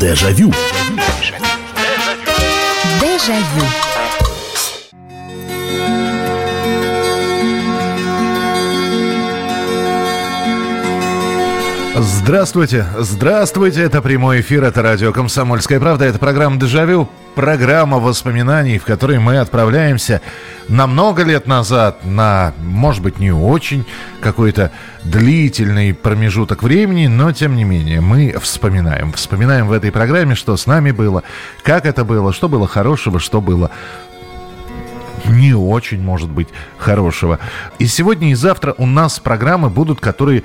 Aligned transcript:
Дежавю. 0.00 0.52
Дежавю. 3.00 3.87
Здравствуйте, 12.00 12.86
здравствуйте, 12.96 13.82
это 13.82 14.00
прямой 14.00 14.40
эфир, 14.40 14.62
это 14.62 14.82
радио 14.82 15.12
«Комсомольская 15.12 15.80
правда», 15.80 16.04
это 16.04 16.20
программа 16.20 16.56
«Дежавю», 16.56 17.08
программа 17.34 17.98
воспоминаний, 17.98 18.78
в 18.78 18.84
которой 18.84 19.18
мы 19.18 19.38
отправляемся 19.38 20.20
на 20.68 20.86
много 20.86 21.24
лет 21.24 21.48
назад, 21.48 22.04
на, 22.04 22.54
может 22.58 23.02
быть, 23.02 23.18
не 23.18 23.32
очень 23.32 23.84
какой-то 24.20 24.70
длительный 25.02 25.92
промежуток 25.92 26.62
времени, 26.62 27.08
но, 27.08 27.32
тем 27.32 27.56
не 27.56 27.64
менее, 27.64 28.00
мы 28.00 28.36
вспоминаем. 28.40 29.12
Вспоминаем 29.12 29.66
в 29.66 29.72
этой 29.72 29.90
программе, 29.90 30.36
что 30.36 30.56
с 30.56 30.68
нами 30.68 30.92
было, 30.92 31.24
как 31.64 31.84
это 31.84 32.04
было, 32.04 32.32
что 32.32 32.48
было 32.48 32.68
хорошего, 32.68 33.18
что 33.18 33.40
было 33.40 33.72
не 35.26 35.52
очень, 35.52 36.00
может 36.00 36.30
быть, 36.30 36.48
хорошего. 36.78 37.40
И 37.80 37.86
сегодня 37.86 38.30
и 38.30 38.34
завтра 38.34 38.74
у 38.78 38.86
нас 38.86 39.18
программы 39.18 39.68
будут, 39.68 39.98
которые 39.98 40.44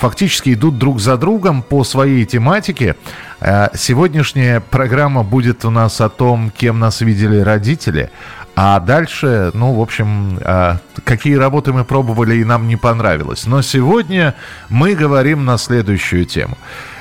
фактически 0.00 0.54
идут 0.54 0.78
друг 0.78 0.98
за 0.98 1.16
другом 1.16 1.62
по 1.62 1.84
своей 1.84 2.24
тематике. 2.24 2.96
Э, 3.40 3.68
сегодняшняя 3.74 4.60
программа 4.60 5.22
будет 5.22 5.64
у 5.64 5.70
нас 5.70 6.00
о 6.00 6.08
том, 6.08 6.50
кем 6.50 6.78
нас 6.78 7.02
видели 7.02 7.38
родители. 7.38 8.10
А 8.56 8.80
дальше, 8.80 9.50
ну, 9.54 9.74
в 9.74 9.80
общем, 9.80 10.38
э, 10.40 10.78
какие 11.04 11.34
работы 11.34 11.72
мы 11.72 11.84
пробовали 11.84 12.36
и 12.36 12.44
нам 12.44 12.66
не 12.66 12.76
понравилось. 12.76 13.46
Но 13.46 13.60
сегодня 13.62 14.34
мы 14.70 14.94
говорим 14.94 15.44
на 15.44 15.58
следующую 15.58 16.24
тему. 16.24 16.56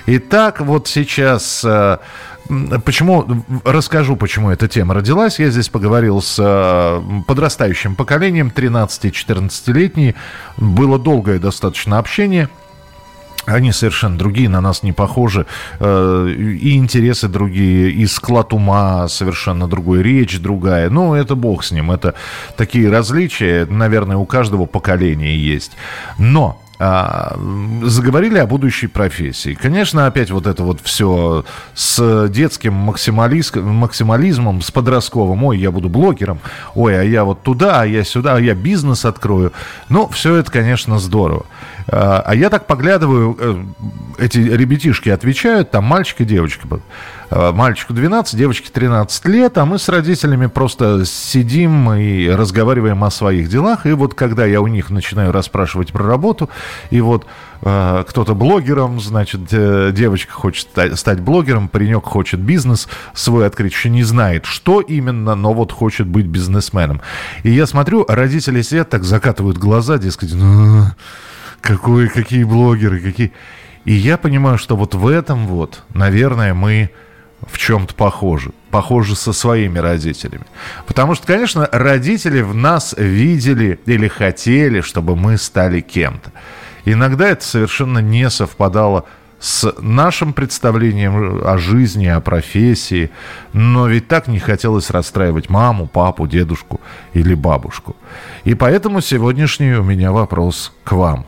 Итак, 0.05 0.59
вот 0.59 0.88
сейчас 0.88 1.63
э, 1.63 1.97
Почему, 2.84 3.45
расскажу, 3.63 4.16
почему 4.16 4.50
эта 4.50 4.67
тема 4.67 4.95
родилась. 4.95 5.38
Я 5.38 5.52
здесь 5.52 5.70
поговорил 5.70 6.20
с 6.20 7.03
подрастающим 7.27 7.95
поколением, 7.95 8.52
13-14-летний. 8.55 10.16
Было 10.58 10.97
долгое 10.97 11.38
достаточно 11.38 12.00
общение. 12.00 12.50
Они 13.50 13.72
совершенно 13.72 14.17
другие, 14.17 14.50
на 14.50 14.61
нас 14.61 14.83
не 14.83 14.92
похожи. 14.92 15.45
Э, 15.80 16.30
и 16.30 16.78
интересы 16.78 17.28
другие, 17.28 17.92
и 17.92 18.05
склад 18.05 18.53
ума 18.53 19.08
совершенно 19.08 19.67
другой, 19.67 20.03
речь 20.03 20.39
другая. 20.39 20.89
Ну, 20.89 21.16
это 21.16 21.36
бог 21.36 21.64
с 21.64 21.72
ним. 21.72 21.92
Это 21.92 22.14
такие 22.55 22.89
различия, 22.89 23.66
наверное, 23.66 24.17
у 24.17 24.25
каждого 24.25 24.66
поколения 24.66 25.36
есть. 25.36 25.72
Но 26.17 26.61
а, 26.81 27.38
заговорили 27.83 28.38
о 28.38 28.47
будущей 28.47 28.88
профессии. 28.88 29.53
Конечно, 29.53 30.05
опять 30.05 30.31
вот 30.31 30.47
это 30.47 30.63
вот 30.63 30.80
все 30.81 31.44
с 31.73 32.30
детским 32.30 32.73
максимализмом, 32.73 34.61
с 34.61 34.71
подростковым. 34.71 35.44
Ой, 35.44 35.59
я 35.59 35.71
буду 35.71 35.89
блогером. 35.89 36.39
Ой, 36.75 36.97
а 36.97 37.03
я 37.03 37.25
вот 37.25 37.44
туда, 37.44 37.81
а 37.81 37.86
я 37.86 38.05
сюда, 38.05 38.36
а 38.36 38.39
я 38.39 38.55
бизнес 38.55 39.03
открою. 39.03 39.52
Ну, 39.89 40.08
все 40.08 40.36
это, 40.36 40.52
конечно, 40.52 40.99
здорово. 40.99 41.45
А, 41.88 42.23
а 42.25 42.33
я 42.33 42.49
так 42.49 42.66
поглядываю, 42.66 43.36
э, 43.38 43.64
эти 44.19 44.38
ребятишки 44.38 45.09
отвечают, 45.09 45.71
там 45.71 45.83
мальчик 45.83 46.21
и 46.21 46.25
девочка. 46.25 46.66
А, 47.31 47.52
мальчику 47.52 47.94
12, 47.94 48.35
девочке 48.35 48.69
13 48.72 49.25
лет, 49.25 49.58
а 49.59 49.66
мы 49.66 49.77
с 49.77 49.88
родителями 49.88 50.47
просто 50.47 51.05
сидим 51.05 51.91
и 51.94 52.27
разговариваем 52.27 53.03
о 53.03 53.11
своих 53.11 53.49
делах. 53.49 53.86
И 53.86 53.91
вот 53.91 54.16
когда 54.16 54.45
я 54.45 54.61
у 54.61 54.67
них 54.67 54.89
начинаю 54.89 55.31
расспрашивать 55.31 55.91
про 55.94 56.05
работу, 56.05 56.49
и 56.89 57.02
вот 57.02 57.27
э, 57.61 58.03
кто-то 58.08 58.33
блогером, 58.33 58.99
значит, 58.99 59.45
девочка 59.45 60.33
хочет 60.33 60.69
стать 60.95 61.19
блогером, 61.19 61.67
паренек 61.67 62.05
хочет 62.05 62.39
бизнес 62.39 62.88
свой 63.13 63.45
открыть, 63.45 63.73
еще 63.73 63.89
не 63.89 64.03
знает, 64.03 64.45
что 64.45 64.81
именно, 64.81 65.36
но 65.36 65.53
вот 65.53 65.71
хочет 65.71 66.08
быть 66.08 66.25
бизнесменом. 66.25 67.02
И 67.43 67.52
я 67.52 67.67
смотрю, 67.67 68.05
родители 68.08 68.64
сидят, 68.64 68.89
так 68.89 69.04
закатывают 69.04 69.59
глаза, 69.59 69.99
дескать, 69.99 70.33
ну, 70.33 70.86
какой, 71.61 72.08
какие 72.09 72.43
блогеры, 72.43 72.99
какие... 72.99 73.33
И 73.86 73.93
я 73.93 74.17
понимаю, 74.17 74.58
что 74.58 74.75
вот 74.75 74.95
в 74.95 75.08
этом 75.08 75.48
вот, 75.48 75.83
наверное, 75.93 76.54
мы 76.54 76.89
в 77.52 77.58
чем-то 77.58 77.93
похожи. 77.93 78.52
Похожи 78.71 79.15
со 79.15 79.33
своими 79.33 79.80
родителями. 79.80 80.45
Потому 80.86 81.15
что, 81.15 81.26
конечно, 81.26 81.67
родители 81.71 82.42
в 82.42 82.54
нас 82.54 82.93
видели 82.98 83.80
или 83.86 84.08
хотели, 84.08 84.82
чтобы 84.82 85.15
мы 85.15 85.37
стали 85.37 85.82
кем-то. 85.82 86.32
Иногда 86.86 87.27
это 87.30 87.43
совершенно 87.43 87.99
не 87.99 88.30
совпадало 88.30 89.05
с 89.39 89.73
нашим 89.80 90.33
представлением 90.33 91.42
о 91.45 91.58
жизни, 91.58 92.05
о 92.08 92.20
профессии. 92.20 93.10
Но 93.54 93.87
ведь 93.87 94.08
так 94.08 94.27
не 94.27 94.39
хотелось 94.39 94.89
расстраивать 94.89 95.49
маму, 95.49 95.87
папу, 95.87 96.27
дедушку 96.27 96.80
или 97.14 97.33
бабушку. 97.33 97.95
И 98.43 98.54
поэтому 98.54 99.02
сегодняшний 99.02 99.73
у 99.73 99.83
меня 99.83 100.11
вопрос 100.11 100.73
к 100.83 100.92
вам. 100.92 101.26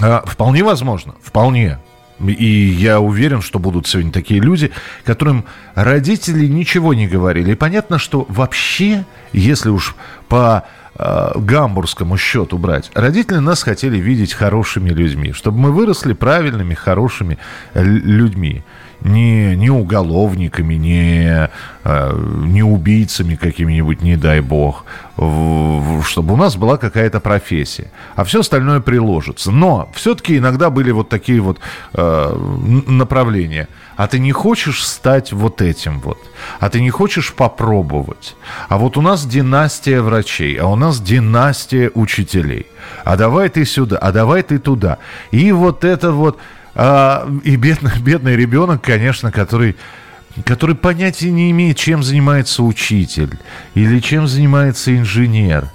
А, 0.00 0.22
вполне 0.26 0.64
возможно, 0.64 1.14
вполне. 1.22 1.78
И 2.20 2.46
я 2.46 3.00
уверен, 3.00 3.42
что 3.42 3.58
будут 3.58 3.86
сегодня 3.86 4.10
такие 4.12 4.40
люди, 4.40 4.70
которым 5.04 5.44
родители 5.74 6.46
ничего 6.46 6.94
не 6.94 7.06
говорили. 7.06 7.52
И 7.52 7.54
понятно, 7.54 7.98
что 7.98 8.26
вообще, 8.28 9.04
если 9.32 9.70
уж 9.70 9.94
по 10.28 10.64
э, 10.96 11.32
гамбургскому 11.36 12.16
счету 12.16 12.58
брать, 12.58 12.90
родители 12.94 13.38
нас 13.38 13.62
хотели 13.62 13.98
видеть 13.98 14.32
хорошими 14.32 14.90
людьми, 14.90 15.32
чтобы 15.32 15.58
мы 15.58 15.72
выросли 15.72 16.12
правильными, 16.12 16.74
хорошими 16.74 17.38
людьми 17.74 18.64
не, 19.00 19.56
не 19.56 19.70
уголовниками, 19.70 20.74
не, 20.74 21.50
э, 21.84 22.18
не 22.44 22.62
убийцами 22.62 23.36
какими-нибудь, 23.36 24.02
не 24.02 24.16
дай 24.16 24.40
бог, 24.40 24.84
чтобы 25.16 26.34
у 26.34 26.36
нас 26.36 26.56
была 26.56 26.76
какая-то 26.76 27.20
профессия. 27.20 27.90
А 28.14 28.24
все 28.24 28.40
остальное 28.40 28.80
приложится. 28.80 29.50
Но 29.50 29.88
все-таки 29.94 30.38
иногда 30.38 30.70
были 30.70 30.90
вот 30.92 31.08
такие 31.08 31.40
вот 31.40 31.58
э, 31.94 32.82
направления. 32.86 33.68
А 33.96 34.06
ты 34.06 34.20
не 34.20 34.30
хочешь 34.30 34.86
стать 34.86 35.32
вот 35.32 35.60
этим 35.60 36.00
вот? 36.00 36.18
А 36.60 36.70
ты 36.70 36.80
не 36.80 36.90
хочешь 36.90 37.32
попробовать? 37.32 38.36
А 38.68 38.78
вот 38.78 38.96
у 38.96 39.02
нас 39.02 39.26
династия 39.26 40.02
врачей, 40.02 40.54
а 40.54 40.66
у 40.66 40.76
нас 40.76 41.00
династия 41.00 41.90
учителей. 41.94 42.66
А 43.04 43.16
давай 43.16 43.48
ты 43.48 43.64
сюда, 43.64 43.98
а 43.98 44.12
давай 44.12 44.42
ты 44.42 44.58
туда. 44.58 44.98
И 45.32 45.50
вот 45.50 45.84
это 45.84 46.12
вот 46.12 46.38
а, 46.78 47.28
и 47.44 47.56
бедный, 47.56 47.92
бедный 48.00 48.36
ребенок, 48.36 48.82
конечно, 48.82 49.30
который 49.30 49.76
который 50.44 50.76
понятия 50.76 51.32
не 51.32 51.50
имеет, 51.50 51.76
чем 51.78 52.04
занимается 52.04 52.62
учитель 52.62 53.36
или 53.74 53.98
чем 53.98 54.28
занимается 54.28 54.96
инженер. 54.96 55.66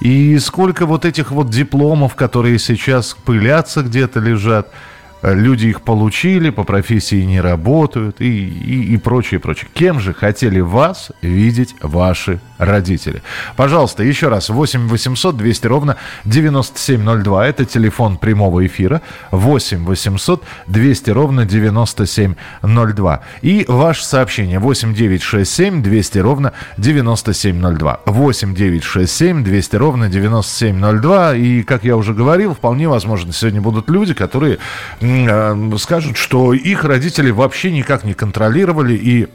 И 0.00 0.38
сколько 0.38 0.86
вот 0.86 1.04
этих 1.04 1.32
вот 1.32 1.50
дипломов, 1.50 2.14
которые 2.14 2.58
сейчас 2.58 3.14
пылятся 3.24 3.82
где-то 3.82 4.18
лежат– 4.20 4.70
Э, 5.22 5.34
люди 5.34 5.66
их 5.66 5.82
получили, 5.82 6.50
по 6.50 6.64
профессии 6.64 7.22
не 7.22 7.40
работают 7.40 8.20
и, 8.20 8.48
и, 8.48 8.94
и 8.94 8.96
прочее, 8.96 9.40
прочее. 9.40 9.68
Кем 9.72 9.98
же 9.98 10.12
хотели 10.14 10.60
вас 10.60 11.10
видеть 11.22 11.74
ваши 11.80 12.40
родители? 12.58 13.22
Пожалуйста, 13.56 14.02
еще 14.02 14.28
раз, 14.28 14.48
8 14.48 14.88
800 14.88 15.36
200 15.36 15.66
ровно 15.66 15.96
9702, 16.24 17.46
это 17.46 17.64
телефон 17.64 18.16
прямого 18.16 18.66
эфира, 18.66 19.02
8 19.30 19.84
800 19.84 20.44
200 20.66 21.10
ровно 21.10 21.44
9702. 21.44 23.20
И 23.42 23.64
ваше 23.68 24.04
сообщение 24.04 24.58
8 24.58 24.94
967 24.94 25.82
200 25.82 26.18
ровно 26.18 26.52
9702. 26.78 28.00
8 28.06 28.54
967 28.54 29.44
200 29.44 29.76
ровно 29.76 30.08
9702. 30.08 31.34
И, 31.34 31.62
как 31.62 31.84
я 31.84 31.96
уже 31.96 32.14
говорил, 32.14 32.54
вполне 32.54 32.88
возможно, 32.88 33.32
сегодня 33.32 33.60
будут 33.60 33.90
люди, 33.90 34.14
которые 34.14 34.58
Э, 35.00 35.76
скажут, 35.78 36.16
что 36.16 36.52
их 36.52 36.84
родители 36.84 37.30
вообще 37.30 37.70
никак 37.70 38.04
не 38.04 38.14
контролировали 38.14 38.94
и 38.94 39.28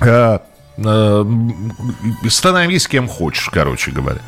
э, 0.00 0.38
становись 2.28 2.88
кем 2.88 3.08
хочешь, 3.08 3.48
короче 3.50 3.90
говоря. 3.90 4.20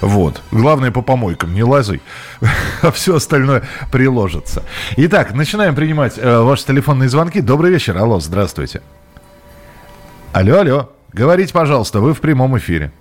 Вот. 0.00 0.42
Главное, 0.50 0.90
по 0.90 1.02
помойкам 1.02 1.54
не 1.54 1.62
лазай, 1.62 2.00
а 2.82 2.90
все 2.90 3.16
остальное 3.16 3.64
приложится. 3.92 4.62
Итак, 4.96 5.34
начинаем 5.34 5.74
принимать 5.74 6.14
э, 6.16 6.40
ваши 6.40 6.66
телефонные 6.66 7.08
звонки. 7.08 7.40
Добрый 7.40 7.70
вечер. 7.70 7.96
Алло, 7.98 8.18
здравствуйте. 8.18 8.80
Алло, 10.32 10.58
алло. 10.60 10.92
Говорите, 11.12 11.52
пожалуйста, 11.52 12.00
вы 12.00 12.14
в 12.14 12.20
прямом 12.20 12.56
эфире. 12.56 12.92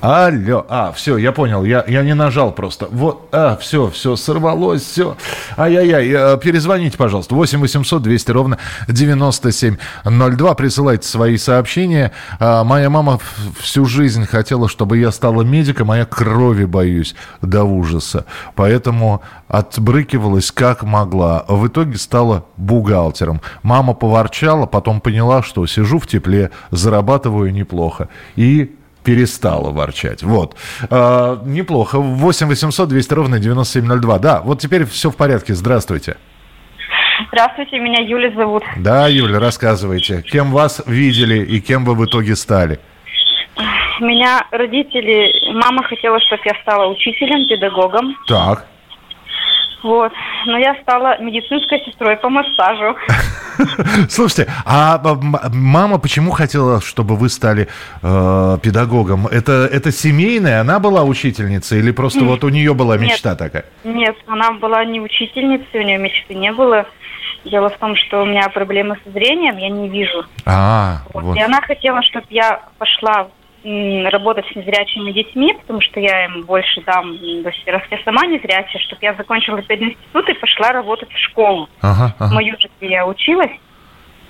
Алло, 0.00 0.64
а, 0.68 0.92
все, 0.92 1.16
я 1.16 1.32
понял, 1.32 1.64
я, 1.64 1.84
я 1.88 2.04
не 2.04 2.14
нажал 2.14 2.52
просто. 2.52 2.86
Вот, 2.92 3.28
а, 3.32 3.56
все, 3.56 3.90
все, 3.90 4.14
сорвалось, 4.14 4.82
все. 4.82 5.16
Ай-яй-яй, 5.56 6.08
э, 6.08 6.38
перезвоните, 6.38 6.96
пожалуйста, 6.96 7.34
8 7.34 7.58
800 7.58 8.00
200 8.00 8.30
ровно 8.30 8.58
9702, 8.86 10.54
присылайте 10.54 11.08
свои 11.08 11.36
сообщения. 11.36 12.12
А, 12.38 12.62
моя 12.62 12.90
мама 12.90 13.18
всю 13.58 13.86
жизнь 13.86 14.24
хотела, 14.24 14.68
чтобы 14.68 14.98
я 14.98 15.10
стала 15.10 15.42
медиком, 15.42 15.90
а 15.90 15.98
я 15.98 16.04
крови 16.04 16.64
боюсь 16.64 17.16
до 17.42 17.64
ужаса. 17.64 18.24
Поэтому 18.54 19.22
отбрыкивалась 19.48 20.52
как 20.52 20.84
могла. 20.84 21.44
В 21.48 21.66
итоге 21.66 21.98
стала 21.98 22.44
бухгалтером. 22.56 23.40
Мама 23.64 23.94
поворчала, 23.94 24.66
потом 24.66 25.00
поняла, 25.00 25.42
что 25.42 25.66
сижу 25.66 25.98
в 25.98 26.06
тепле, 26.06 26.52
зарабатываю 26.70 27.52
неплохо. 27.52 28.08
И 28.36 28.76
перестала 29.04 29.70
ворчать. 29.70 30.22
Вот. 30.22 30.56
А, 30.90 31.40
неплохо. 31.44 31.98
8 31.98 32.46
800 32.46 32.88
200 32.88 33.14
ровно 33.14 33.38
9702. 33.38 34.18
Да, 34.18 34.40
вот 34.42 34.60
теперь 34.60 34.84
все 34.84 35.10
в 35.10 35.16
порядке. 35.16 35.54
Здравствуйте. 35.54 36.16
Здравствуйте, 37.28 37.78
меня 37.78 38.00
Юля 38.00 38.30
зовут. 38.36 38.62
Да, 38.76 39.08
Юля, 39.08 39.40
рассказывайте. 39.40 40.22
Кем 40.22 40.52
вас 40.52 40.82
видели 40.86 41.44
и 41.44 41.60
кем 41.60 41.84
вы 41.84 41.94
в 41.94 42.04
итоге 42.04 42.36
стали? 42.36 42.78
Меня 44.00 44.46
родители... 44.52 45.52
Мама 45.52 45.82
хотела, 45.82 46.20
чтобы 46.20 46.42
я 46.44 46.54
стала 46.62 46.86
учителем, 46.86 47.48
педагогом. 47.48 48.16
Так. 48.28 48.66
Вот. 49.82 50.12
Но 50.46 50.58
я 50.58 50.74
стала 50.82 51.20
медицинской 51.20 51.80
сестрой 51.84 52.16
по 52.16 52.28
массажу. 52.28 52.96
Слушайте, 54.08 54.50
а 54.64 55.00
мама 55.52 55.98
почему 55.98 56.30
хотела, 56.30 56.80
чтобы 56.80 57.16
вы 57.16 57.28
стали 57.28 57.68
э, 58.02 58.58
педагогом? 58.62 59.26
Это, 59.26 59.68
это 59.70 59.92
семейная? 59.92 60.60
Она 60.60 60.78
была 60.78 61.04
учительницей 61.04 61.78
или 61.78 61.92
просто 61.92 62.24
вот 62.24 62.44
у 62.44 62.48
нее 62.48 62.74
была 62.74 62.96
мечта 62.96 63.30
нет, 63.30 63.38
такая? 63.38 63.64
Нет, 63.84 64.16
она 64.26 64.52
была 64.52 64.84
не 64.84 65.00
учительницей, 65.00 65.80
у 65.80 65.82
нее 65.82 65.98
мечты 65.98 66.34
не 66.34 66.52
было. 66.52 66.86
Дело 67.44 67.70
в 67.70 67.78
том, 67.78 67.94
что 67.96 68.22
у 68.22 68.26
меня 68.26 68.48
проблемы 68.48 68.98
со 69.04 69.10
зрением, 69.10 69.56
я 69.58 69.68
не 69.70 69.88
вижу. 69.88 70.24
А, 70.44 71.02
вот. 71.14 71.22
Вот. 71.22 71.36
И 71.36 71.40
она 71.40 71.60
хотела, 71.62 72.02
чтобы 72.02 72.26
я 72.30 72.62
пошла 72.78 73.28
работать 74.10 74.46
с 74.52 74.56
незрячими 74.56 75.12
детьми, 75.12 75.54
потому 75.60 75.80
что 75.80 76.00
я 76.00 76.26
им 76.26 76.42
больше 76.42 76.80
дам, 76.82 77.16
то 77.18 77.48
есть 77.48 77.66
раз 77.66 77.82
я 77.90 77.98
сама 78.04 78.26
незрячая, 78.26 78.80
чтобы 78.82 78.98
я 79.02 79.14
закончила 79.14 79.60
пединститут 79.62 80.28
и 80.28 80.34
пошла 80.34 80.72
работать 80.72 81.10
в 81.10 81.18
школу. 81.18 81.68
Ага, 81.80 82.14
ага. 82.18 82.34
Мою 82.34 82.58
же, 82.58 82.68
где 82.78 82.90
я 82.90 83.06
училась. 83.06 83.52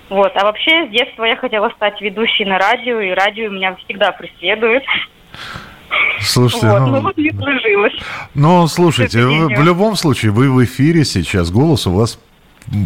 Вот. 0.08 0.32
А 0.36 0.44
вообще 0.44 0.86
с 0.86 0.90
детства 0.90 1.24
я 1.24 1.36
хотела 1.36 1.68
стать 1.70 2.00
ведущей 2.00 2.44
на 2.44 2.58
радио, 2.58 3.00
и 3.00 3.10
радио 3.10 3.50
меня 3.50 3.76
всегда 3.84 4.12
преследует. 4.12 4.84
Слушайте, 6.20 6.68
вот, 6.68 6.80
ну, 6.80 7.00
ну, 7.00 7.12
не 7.16 7.30
сложилось. 7.30 7.94
Ну, 8.34 8.66
слушайте, 8.66 9.20
в 9.20 9.62
любом 9.62 9.96
случае, 9.96 10.32
вы 10.32 10.50
в 10.50 10.64
эфире 10.64 11.04
сейчас, 11.04 11.50
голос 11.50 11.86
у 11.86 11.92
вас 11.92 12.18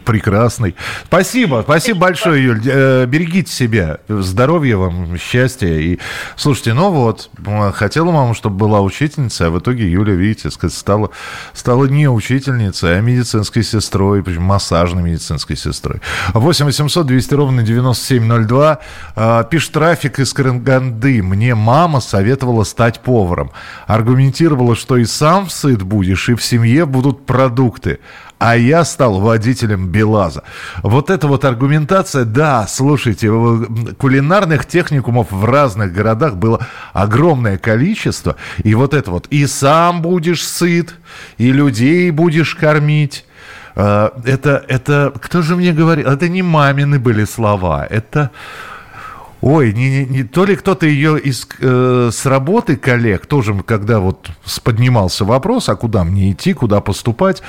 прекрасный. 0.04 0.74
Спасибо, 1.04 1.62
спасибо 1.64 2.00
большое, 2.00 2.44
Юль. 2.44 2.62
Э, 2.66 3.06
берегите 3.06 3.52
себя, 3.52 3.98
здоровья 4.08 4.76
вам, 4.76 5.16
счастья. 5.18 5.68
И 5.68 5.98
слушайте, 6.36 6.74
ну 6.74 6.90
вот, 6.90 7.30
хотела 7.74 8.10
мама, 8.10 8.34
чтобы 8.34 8.56
была 8.56 8.80
учительница, 8.80 9.46
а 9.46 9.50
в 9.50 9.58
итоге 9.58 9.90
Юля, 9.90 10.14
видите, 10.14 10.50
стала, 10.50 11.10
стала 11.52 11.86
не 11.86 12.08
учительницей, 12.08 12.98
а 12.98 13.00
медицинской 13.00 13.62
сестрой, 13.62 14.22
причем 14.22 14.42
массажной 14.42 15.02
медицинской 15.02 15.56
сестрой. 15.56 16.00
8 16.34 16.66
800 16.66 17.06
200 17.06 17.34
ровно 17.34 17.62
9702. 17.62 18.78
Э, 19.16 19.44
пишет 19.50 19.72
трафик 19.72 20.18
из 20.18 20.32
Караганды. 20.32 21.22
Мне 21.22 21.54
мама 21.54 22.00
советовала 22.00 22.64
стать 22.64 23.00
поваром. 23.00 23.50
Аргументировала, 23.86 24.76
что 24.76 24.96
и 24.96 25.04
сам 25.04 25.48
сыт 25.50 25.82
будешь, 25.82 26.28
и 26.28 26.34
в 26.34 26.42
семье 26.42 26.86
будут 26.86 27.26
продукты 27.26 27.98
а 28.42 28.56
я 28.56 28.84
стал 28.84 29.20
водителем 29.20 29.86
БелАЗа. 29.86 30.42
Вот 30.82 31.10
эта 31.10 31.28
вот 31.28 31.44
аргументация, 31.44 32.24
да, 32.24 32.66
слушайте, 32.66 33.28
кулинарных 33.98 34.66
техникумов 34.66 35.30
в 35.30 35.44
разных 35.44 35.92
городах 35.92 36.34
было 36.34 36.66
огромное 36.92 37.56
количество, 37.56 38.34
и 38.64 38.74
вот 38.74 38.94
это 38.94 39.12
вот, 39.12 39.28
и 39.28 39.46
сам 39.46 40.02
будешь 40.02 40.44
сыт, 40.44 40.96
и 41.38 41.52
людей 41.52 42.10
будешь 42.10 42.56
кормить, 42.56 43.26
э, 43.76 44.10
это, 44.24 44.64
это, 44.66 45.12
кто 45.22 45.42
же 45.42 45.54
мне 45.54 45.72
говорил, 45.72 46.08
это 46.08 46.28
не 46.28 46.42
мамины 46.42 46.98
были 46.98 47.24
слова, 47.24 47.86
это 47.88 48.32
Ой, 49.42 49.72
не, 49.72 49.90
не, 49.90 50.04
не, 50.06 50.22
то 50.22 50.44
ли 50.44 50.54
кто-то 50.54 50.86
ее 50.86 51.18
из, 51.18 51.48
э, 51.60 52.10
с 52.12 52.26
работы 52.26 52.76
коллег, 52.76 53.26
тоже 53.26 53.60
когда 53.66 53.98
вот 53.98 54.30
поднимался 54.62 55.24
вопрос, 55.24 55.68
а 55.68 55.74
куда 55.74 56.04
мне 56.04 56.30
идти, 56.30 56.52
куда 56.52 56.80
поступать, 56.80 57.42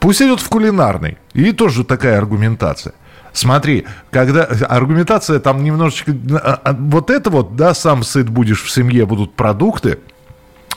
пусть 0.00 0.22
идет 0.22 0.40
в 0.40 0.48
кулинарный. 0.48 1.18
И 1.34 1.52
тоже 1.52 1.84
такая 1.84 2.16
аргументация. 2.16 2.94
Смотри, 3.34 3.84
когда 4.10 4.44
аргументация 4.44 5.38
там 5.38 5.62
немножечко... 5.62 6.12
А, 6.42 6.58
а, 6.64 6.72
вот 6.72 7.10
это 7.10 7.28
вот, 7.28 7.56
да, 7.56 7.74
сам 7.74 8.02
сыт 8.02 8.30
будешь 8.30 8.62
в 8.62 8.70
семье, 8.70 9.04
будут 9.04 9.34
продукты, 9.34 9.98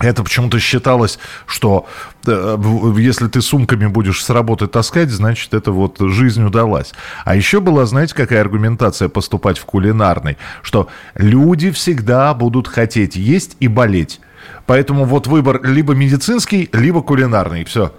это 0.09 0.23
почему-то 0.23 0.59
считалось, 0.59 1.19
что 1.45 1.88
э, 2.25 2.57
если 2.97 3.27
ты 3.27 3.41
сумками 3.41 3.88
будешь 3.88 4.23
с 4.23 4.29
работы 4.29 4.67
таскать, 4.67 5.09
значит, 5.09 5.53
это 5.53 5.71
вот 5.71 5.97
жизнь 6.00 6.44
удалась. 6.44 6.94
А 7.25 7.35
еще 7.35 7.59
была, 7.59 7.85
знаете, 7.85 8.15
какая 8.15 8.41
аргументация 8.41 9.09
поступать 9.09 9.57
в 9.57 9.65
кулинарный? 9.65 10.38
Что 10.61 10.89
люди 11.15 11.71
всегда 11.71 12.33
будут 12.33 12.67
хотеть 12.67 13.15
есть 13.15 13.57
и 13.59 13.67
болеть. 13.67 14.19
Поэтому 14.65 15.05
вот 15.05 15.27
выбор 15.27 15.61
либо 15.63 15.94
медицинский, 15.94 16.69
либо 16.73 17.01
кулинарный. 17.01 17.63
Все. 17.65 17.94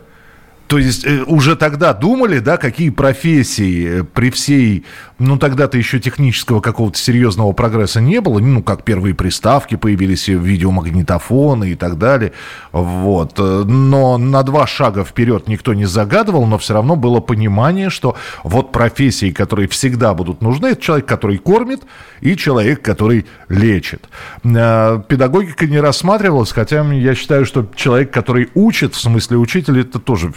То 0.67 0.79
есть 0.79 1.05
э, 1.05 1.23
уже 1.27 1.57
тогда 1.57 1.93
думали, 1.93 2.39
да, 2.39 2.57
какие 2.57 2.89
профессии 2.91 4.01
э, 4.01 4.05
при 4.05 4.31
всей, 4.31 4.85
ну 5.19 5.37
тогда-то 5.37 5.77
еще 5.77 6.01
технического 6.01 6.61
какого-то 6.61 6.99
серьезного 6.99 7.53
прогресса 7.53 8.01
не 8.01 8.21
было, 8.21 8.39
ну 8.39 8.63
как 8.63 8.83
первые 8.83 9.15
приставки 9.15 9.75
появились, 9.75 10.29
видеомагнитофоны 10.29 11.73
и 11.73 11.75
так 11.75 11.99
далее, 11.99 12.33
вот. 12.73 13.35
Э, 13.39 13.65
но 13.67 14.17
на 14.17 14.43
два 14.43 14.67
шага 14.67 15.05
вперед 15.05 15.49
никто 15.49 15.75
не 15.75 15.85
загадывал, 15.85 16.47
но 16.47 16.57
все 16.57 16.75
равно 16.75 16.97
было 16.97 17.21
понимание, 17.21 17.91
что 17.91 18.17
вот 18.43 18.73
профессии, 18.73 19.33
которые 19.33 19.69
всегда 19.69 20.15
будут 20.15 20.41
нужны, 20.41 20.69
это 20.69 20.81
человек, 20.81 21.07
который 21.07 21.37
кормит, 21.37 21.83
и 22.23 22.37
человек, 22.37 22.81
который 22.81 23.27
лечит. 23.51 24.09
Педагогика 24.43 25.67
не 25.67 25.79
рассматривалась, 25.79 26.53
хотя 26.53 26.83
я 26.93 27.15
считаю, 27.15 27.45
что 27.45 27.69
человек, 27.77 28.11
который 28.11 28.49
учит, 28.55 28.95
в 28.95 29.01
смысле 29.01 29.37
учитель, 29.37 29.81
это 29.81 29.99
тоже 29.99 30.33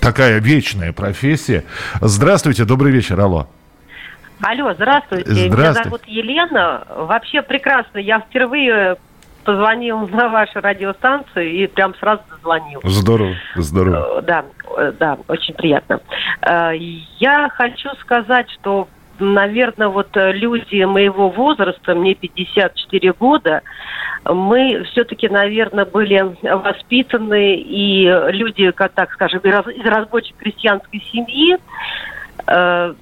такая 0.00 0.40
вечная 0.40 0.92
профессия. 0.92 1.64
Здравствуйте, 2.00 2.64
добрый 2.64 2.92
вечер, 2.92 3.20
алло. 3.20 3.46
Алло, 4.42 4.74
здравствуйте. 4.74 5.30
здравствуйте. 5.30 5.56
Меня 5.56 5.72
зовут 5.74 6.02
Елена. 6.06 6.86
Вообще 6.96 7.42
прекрасно. 7.42 7.98
Я 7.98 8.18
впервые 8.20 8.96
позвонил 9.44 10.08
на 10.08 10.28
вашу 10.28 10.60
радиостанцию 10.60 11.50
и 11.50 11.66
прям 11.66 11.94
сразу 11.96 12.22
дозвонил. 12.30 12.80
Здорово, 12.84 13.34
здорово. 13.56 14.18
Э, 14.18 14.22
да, 14.22 14.44
э, 14.78 14.92
да, 14.98 15.18
очень 15.28 15.54
приятно. 15.54 16.00
Э, 16.42 16.72
я 17.18 17.48
хочу 17.50 17.88
сказать, 18.00 18.50
что, 18.50 18.88
наверное, 19.22 19.88
вот 19.88 20.08
люди 20.14 20.82
моего 20.84 21.28
возраста, 21.28 21.94
мне 21.94 22.14
54 22.14 23.12
года, 23.12 23.62
мы 24.24 24.84
все-таки, 24.92 25.28
наверное, 25.28 25.84
были 25.84 26.34
воспитаны, 26.42 27.56
и 27.56 28.04
люди, 28.30 28.70
как 28.70 28.92
так 28.92 29.12
скажем, 29.12 29.40
из 29.40 29.84
рабочей 29.84 30.34
крестьянской 30.38 31.02
семьи, 31.12 31.56
э, 32.46 32.94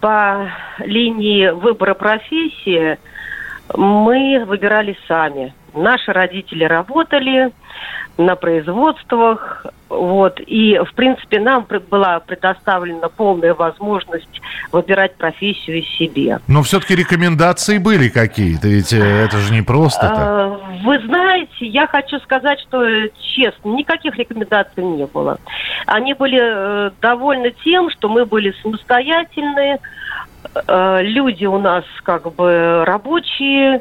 по 0.00 0.50
линии 0.78 1.48
выбора 1.48 1.94
профессии 1.94 2.98
мы 3.74 4.44
выбирали 4.46 4.96
сами. 5.06 5.54
Наши 5.78 6.12
родители 6.12 6.64
работали 6.64 7.52
на 8.18 8.34
производствах, 8.34 9.66
вот, 9.88 10.40
и, 10.44 10.78
в 10.78 10.92
принципе, 10.94 11.38
нам 11.38 11.66
была 11.88 12.18
предоставлена 12.20 13.08
полная 13.08 13.54
возможность 13.54 14.40
выбирать 14.72 15.14
профессию 15.14 15.82
себе. 15.82 16.40
Но 16.48 16.62
все-таки 16.62 16.96
рекомендации 16.96 17.78
были 17.78 18.08
какие-то, 18.08 18.68
ведь 18.68 18.92
э, 18.92 18.98
это 18.98 19.38
же 19.38 19.52
не 19.52 19.62
просто 19.62 20.00
так. 20.00 20.18
А, 20.18 20.60
вы 20.82 20.98
знаете, 21.06 21.66
я 21.66 21.86
хочу 21.86 22.18
сказать, 22.18 22.60
что, 22.60 22.84
честно, 23.34 23.68
никаких 23.68 24.16
рекомендаций 24.16 24.82
не 24.82 25.06
было. 25.06 25.38
Они 25.86 26.12
были 26.12 26.40
э, 26.42 26.90
довольны 27.00 27.54
тем, 27.64 27.88
что 27.90 28.08
мы 28.08 28.26
были 28.26 28.52
самостоятельные, 28.62 29.78
э, 30.54 31.02
люди 31.02 31.46
у 31.46 31.58
нас 31.58 31.84
как 32.02 32.34
бы 32.34 32.84
рабочие, 32.84 33.80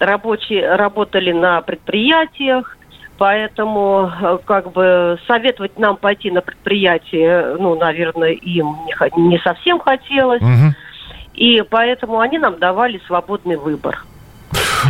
рабочие 0.00 0.74
работали 0.74 1.32
на 1.32 1.60
предприятиях, 1.60 2.76
Поэтому, 3.20 4.10
э, 4.18 4.38
как 4.46 4.72
бы, 4.72 5.18
советовать 5.26 5.78
нам 5.78 5.98
пойти 5.98 6.30
на 6.30 6.40
предприятие, 6.40 7.54
ну, 7.58 7.74
наверное, 7.74 8.30
им 8.30 8.78
не, 8.86 9.28
не 9.28 9.38
совсем 9.40 9.78
хотелось. 9.78 10.40
Угу. 10.40 10.74
И 11.34 11.62
поэтому 11.68 12.20
они 12.20 12.38
нам 12.38 12.58
давали 12.58 12.98
свободный 13.06 13.56
выбор. 13.56 14.02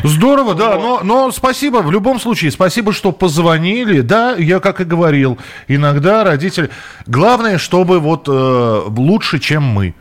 Здорово, 0.05 0.55
да, 0.55 0.77
но, 0.77 1.01
но 1.03 1.33
спасибо, 1.33 1.79
в 1.79 1.91
любом 1.91 2.21
случае, 2.21 2.53
спасибо, 2.53 2.93
что 2.93 3.11
позвонили. 3.11 4.01
Да, 4.01 4.37
я 4.39 4.61
как 4.61 4.81
и 4.81 4.85
говорил, 4.85 5.37
иногда 5.67 6.23
родители... 6.23 6.71
Главное, 7.07 7.59
чтобы 7.59 7.99
вот 7.99 8.29
э, 8.29 8.83
лучше, 8.97 9.41
чем 9.41 9.65
мы. 9.65 9.95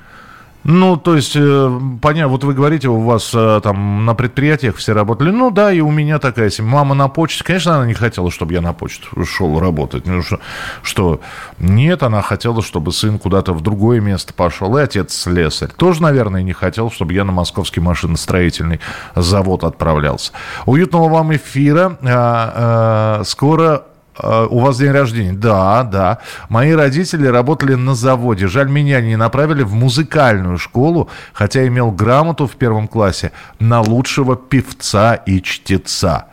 Ну, 0.72 0.98
то 0.98 1.16
есть, 1.16 1.36
э, 1.36 1.80
понятно, 2.00 2.28
вот 2.28 2.44
вы 2.44 2.54
говорите, 2.54 2.90
у 2.90 3.00
вас 3.00 3.32
э, 3.34 3.60
там 3.64 4.06
на 4.06 4.14
предприятиях 4.14 4.76
все 4.76 4.94
работали. 4.94 5.32
Ну 5.32 5.50
да, 5.50 5.72
и 5.72 5.80
у 5.80 5.90
меня 5.90 6.20
такая 6.20 6.52
семья. 6.52 6.70
Мама 6.70 6.94
на 6.94 7.08
почте. 7.08 7.44
Конечно, 7.44 7.78
она 7.78 7.88
не 7.88 7.96
хотела, 7.96 8.30
чтобы 8.30 8.54
я 8.54 8.62
на 8.62 8.74
почту 8.74 9.26
шел 9.26 9.60
работать. 9.60 10.06
Ну, 10.06 10.22
что, 10.22 10.40
что? 10.84 11.22
Нет, 11.58 12.04
она 12.04 12.22
хотела, 12.22 12.62
чтобы 12.62 12.92
сын 12.92 13.18
куда-то 13.18 13.54
в 13.54 13.62
другое 13.62 14.00
место 14.00 14.32
пошел. 14.32 14.78
И 14.78 14.82
отец 14.82 15.12
слесарь. 15.16 15.72
Тоже, 15.76 16.04
наверное, 16.04 16.44
не 16.44 16.54
хотел, 16.54 16.92
чтобы 16.92 17.14
я 17.14 17.24
на 17.24 17.32
московский 17.32 17.80
машиностроительный 17.80 18.80
завод 19.16 19.64
отправлялся. 19.64 20.34
Уютного 20.68 21.10
вам 21.10 21.36
эфира. 21.36 21.98
А, 22.04 23.20
а, 23.20 23.24
скоро 23.24 23.70
Э, 23.80 23.82
у 24.22 24.60
вас 24.60 24.78
день 24.78 24.92
рождения. 24.92 25.34
Да, 25.34 25.84
да. 25.84 26.20
Мои 26.50 26.72
родители 26.74 27.28
работали 27.28 27.76
на 27.76 27.96
заводе. 27.96 28.48
Жаль, 28.48 28.70
меня 28.70 29.02
не 29.02 29.16
направили 29.16 29.64
в 29.64 29.74
музыкальную 29.74 30.58
школу, 30.58 31.10
хотя 31.34 31.68
имел 31.68 31.92
грамоту 31.92 32.48
в 32.48 32.56
первом 32.56 32.88
классе 32.88 33.32
на 33.60 33.82
лучшего 33.82 34.36
певца 34.36 35.16
и 35.16 35.42
чтеца. 35.42 36.28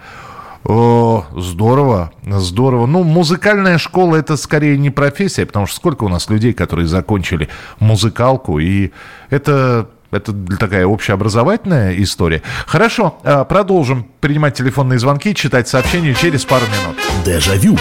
О, 0.68 1.24
здорово, 1.36 2.10
здорово. 2.24 2.86
Ну, 2.86 3.04
музыкальная 3.04 3.78
школа 3.78 4.16
это 4.16 4.36
скорее 4.36 4.76
не 4.76 4.90
профессия, 4.90 5.46
потому 5.46 5.66
что 5.66 5.76
сколько 5.76 6.02
у 6.02 6.08
нас 6.08 6.28
людей, 6.28 6.52
которые 6.52 6.88
закончили 6.88 7.48
музыкалку, 7.78 8.58
и 8.58 8.90
это 9.30 9.88
это 10.16 10.32
такая 10.58 10.86
общеобразовательная 10.86 11.94
история. 12.02 12.42
Хорошо, 12.66 13.18
а, 13.22 13.44
продолжим 13.44 14.06
принимать 14.20 14.54
телефонные 14.54 14.98
звонки, 14.98 15.34
читать 15.34 15.68
сообщения 15.68 16.14
через 16.14 16.44
пару 16.44 16.64
минут. 16.66 16.96
Дежавю. 17.24 17.76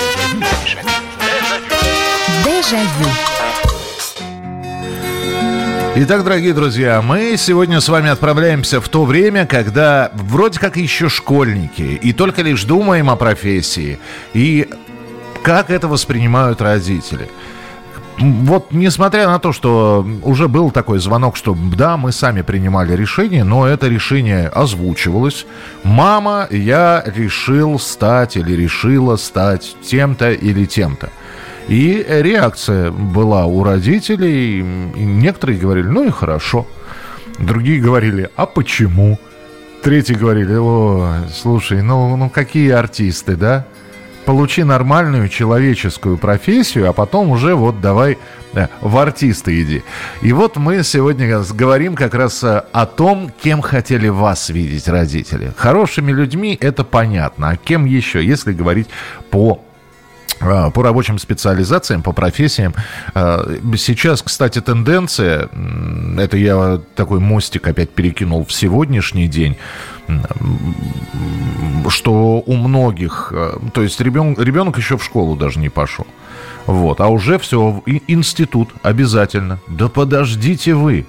Дежавю. 2.44 3.10
Итак, 5.98 6.25
дорогие 6.25 6.54
друзья, 6.54 7.01
мы 7.01 7.38
сегодня 7.38 7.80
с 7.80 7.88
вами 7.88 8.10
отправляемся 8.10 8.82
в 8.82 8.89
то 8.89 9.06
время, 9.06 9.46
когда 9.46 10.12
вроде 10.13 10.60
как 10.60 10.75
еще 10.75 11.08
школьники, 11.08 11.84
и 12.01 12.12
только 12.12 12.42
лишь 12.42 12.65
думаем 12.65 13.10
о 13.10 13.15
профессии, 13.15 13.98
и 14.34 14.68
как 15.42 15.70
это 15.70 15.88
воспринимают 15.88 16.62
родители– 16.62 17.30
вот 18.18 18.72
несмотря 18.72 19.28
на 19.28 19.40
то, 19.40 19.52
что 19.52 20.06
уже 20.24 20.48
был 20.48 20.72
такой 20.72 21.00
звонок, 21.00 21.36
что 21.36 21.56
да, 21.76 21.98
мы 21.98 22.12
сами 22.12 22.42
принимали 22.42 22.96
решение, 22.96 23.44
но 23.44 23.68
это 23.68 23.88
решение 23.88 24.48
озвучивалось. 24.48 25.46
Мама, 25.84 26.48
я 26.50 27.04
решил 27.06 27.78
стать 27.78 28.38
или 28.38 28.54
решила 28.54 29.18
стать 29.18 29.76
тем-то 29.84 30.32
или 30.32 30.66
тем-то. 30.66 31.10
И 31.68 32.06
реакция 32.08 32.92
была 32.92 33.46
у 33.46 33.64
родителей. 33.64 34.60
И 34.60 34.64
некоторые 34.64 35.60
говорили, 35.60 35.88
ну 35.88 36.06
и 36.06 36.12
хорошо. 36.12 36.66
Другие 37.40 37.82
говорили, 37.82 38.30
а 38.36 38.46
почему? 38.46 39.20
Третьи 39.84 40.14
говорили, 40.14 40.56
о, 40.56 41.26
слушай, 41.34 41.82
ну, 41.82 42.16
ну 42.16 42.30
какие 42.30 42.72
артисты, 42.72 43.36
да? 43.36 43.68
Получи 44.25 44.63
нормальную 44.63 45.29
человеческую 45.29 46.17
профессию, 46.17 46.89
а 46.89 46.94
потом 46.94 47.29
уже 47.29 47.55
вот 47.55 47.79
давай 47.79 48.17
да, 48.53 48.70
в 48.82 48.98
артисты 48.98 49.62
иди. 49.62 49.84
И 50.22 50.34
вот 50.34 50.55
мы 50.55 50.84
сегодня 50.84 51.44
говорим 51.53 51.96
как 51.96 52.13
раз 52.13 52.44
э, 52.44 52.63
о 52.72 52.86
том, 52.86 53.32
кем 53.41 53.62
хотели 53.62 54.08
вас 54.08 54.50
видеть 54.50 54.88
родители. 54.88 55.53
Хорошими 55.58 56.12
людьми 56.12 56.58
это 56.60 56.84
понятно, 56.84 57.50
а 57.50 57.58
кем 57.58 57.86
еще, 57.86 58.25
если 58.25 58.53
говорить 58.53 58.88
по 59.29 59.62
э, 60.39 60.72
по 60.72 60.84
рабочим 60.84 61.20
специализациям, 61.20 62.01
по 62.01 62.13
профессиям. 62.13 62.74
Э, 63.13 63.58
сейчас, 63.77 64.22
кстати, 64.22 64.62
тенденция, 64.62 65.50
это 66.17 66.38
я 66.38 66.79
такой 66.96 67.20
мостик 67.20 67.67
опять 67.67 67.89
перекинул 67.89 68.46
в 68.46 68.53
сегодняшний 68.53 69.27
день, 69.27 69.58
что 71.90 72.44
у 72.46 72.56
многих, 72.56 73.32
э, 73.36 73.58
то 73.74 73.82
есть 73.82 74.00
ребенок, 74.02 74.40
ребенок 74.40 74.78
еще 74.78 74.98
в 74.98 75.04
школу 75.04 75.36
даже 75.36 75.60
не 75.60 75.70
пошел. 75.70 76.08
Вот, 76.66 77.00
а 77.00 77.08
уже 77.08 77.38
все, 77.38 77.84
институт 78.08 78.70
обязательно. 78.82 79.60
Да 79.68 79.88
подождите 79.88 80.74
вы. 80.74 81.06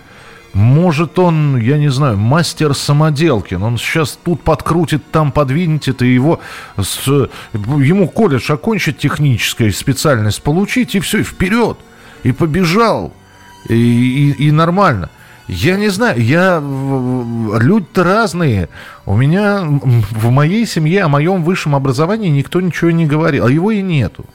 Может 0.53 1.19
он, 1.19 1.59
я 1.59 1.77
не 1.77 1.89
знаю, 1.89 2.17
мастер 2.17 2.75
самоделки, 2.75 3.55
но 3.55 3.67
он 3.67 3.79
сейчас 3.79 4.19
тут 4.23 4.43
подкрутит, 4.43 5.11
там 5.11 5.31
подвинет 5.31 6.01
и 6.01 6.15
его, 6.15 6.41
с, 6.79 7.07
ему 7.53 8.09
колледж 8.09 8.51
окончить, 8.51 8.97
техническая 8.97 9.71
специальность 9.71 10.43
получить, 10.43 10.95
и 10.95 11.01
все, 11.01 11.19
и 11.19 11.23
вперед. 11.25 11.77
И 12.23 12.33
побежал. 12.33 13.13
И, 13.69 13.75
и, 13.75 14.47
и 14.47 14.51
нормально. 14.51 15.11
Я 15.49 15.77
не 15.77 15.89
знаю, 15.89 16.21
я... 16.21 16.59
Люди-то 16.59 18.03
разные. 18.03 18.69
У 19.05 19.17
меня 19.17 19.63
в 19.63 20.31
моей 20.31 20.67
семье 20.67 21.03
о 21.03 21.09
моем 21.09 21.45
высшем 21.45 21.75
образовании 21.75 22.29
никто 22.31 22.61
ничего 22.61 22.91
не 22.91 23.07
говорил, 23.07 23.47
а 23.47 23.51
его 23.51 23.71
и 23.71 23.81
нету. 23.81 24.27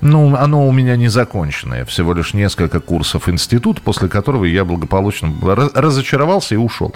Ну, 0.00 0.36
оно 0.36 0.68
у 0.68 0.72
меня 0.72 0.96
не 0.96 1.08
законченное, 1.08 1.84
всего 1.84 2.12
лишь 2.12 2.34
несколько 2.34 2.80
курсов 2.80 3.28
института, 3.28 3.80
после 3.82 4.08
которого 4.08 4.44
я 4.44 4.64
благополучно 4.64 5.32
разочаровался 5.74 6.54
и 6.54 6.58
ушел. 6.58 6.94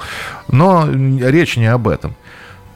Но 0.48 0.88
речь 0.90 1.56
не 1.56 1.66
об 1.66 1.88
этом. 1.88 2.14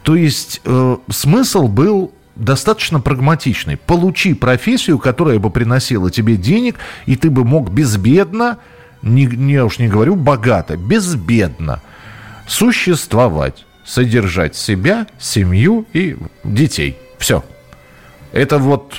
То 0.03 0.17
есть 0.17 0.61
э, 0.65 0.97
смысл 1.11 1.69
был 1.69 2.13
достаточно 2.37 3.01
прагматичный. 3.01 3.77
Получи 3.77 4.35
профессию, 4.35 4.99
которая 4.99 5.39
бы 5.39 5.51
приносила 5.51 6.11
тебе 6.11 6.37
денег, 6.37 6.77
и 7.07 7.17
ты 7.17 7.31
бы 7.31 7.45
мог 7.45 7.71
безбедно 7.71 8.59
не, 9.07 9.27
не 9.27 9.63
уж 9.63 9.79
не 9.79 9.89
говорю 9.89 10.17
богато, 10.17 10.77
безбедно 10.77 11.81
существовать, 12.47 13.65
содержать 13.85 14.57
себя, 14.57 15.07
семью 15.19 15.87
и 15.93 16.17
детей. 16.45 16.97
Все. 17.19 17.45
Это 18.33 18.59
вот, 18.59 18.95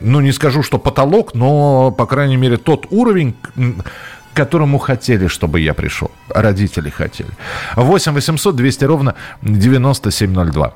ну 0.00 0.20
не 0.20 0.32
скажу, 0.32 0.62
что 0.62 0.78
потолок, 0.78 1.34
но, 1.34 1.90
по 1.90 2.06
крайней 2.06 2.36
мере, 2.36 2.56
тот 2.56 2.86
уровень, 2.90 3.34
к 3.54 4.36
которому 4.36 4.78
хотели, 4.78 5.26
чтобы 5.26 5.60
я 5.60 5.74
пришел. 5.74 6.10
Родители 6.28 6.90
хотели. 6.90 7.30
8 7.76 8.12
800 8.12 8.56
200 8.56 8.84
ровно 8.84 9.14
9702. 9.42 10.74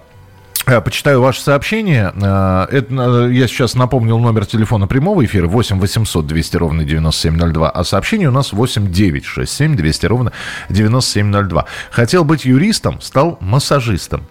Э, 0.67 0.81
почитаю 0.81 1.21
ваше 1.21 1.43
сообщение. 1.43 2.13
Э, 2.15 2.67
это, 2.71 3.27
э, 3.29 3.33
я 3.33 3.47
сейчас 3.47 3.75
напомнил 3.75 4.19
номер 4.19 4.47
телефона 4.47 4.87
прямого 4.87 5.25
эфира 5.25 5.47
8 5.47 5.79
800 5.79 6.27
200 6.27 6.57
ровно 6.57 6.85
9702, 6.85 7.71
а 7.71 7.85
сообщение 7.85 8.29
у 8.29 8.33
нас 8.33 8.53
8 8.53 8.91
9 8.91 9.25
6 9.25 9.53
7 9.53 9.77
200 9.77 10.07
ровно 10.07 10.33
9702. 10.71 11.67
Хотел 11.91 12.25
быть 12.25 12.45
юристом, 12.45 13.01
стал 13.01 13.37
массажистом. 13.41 14.27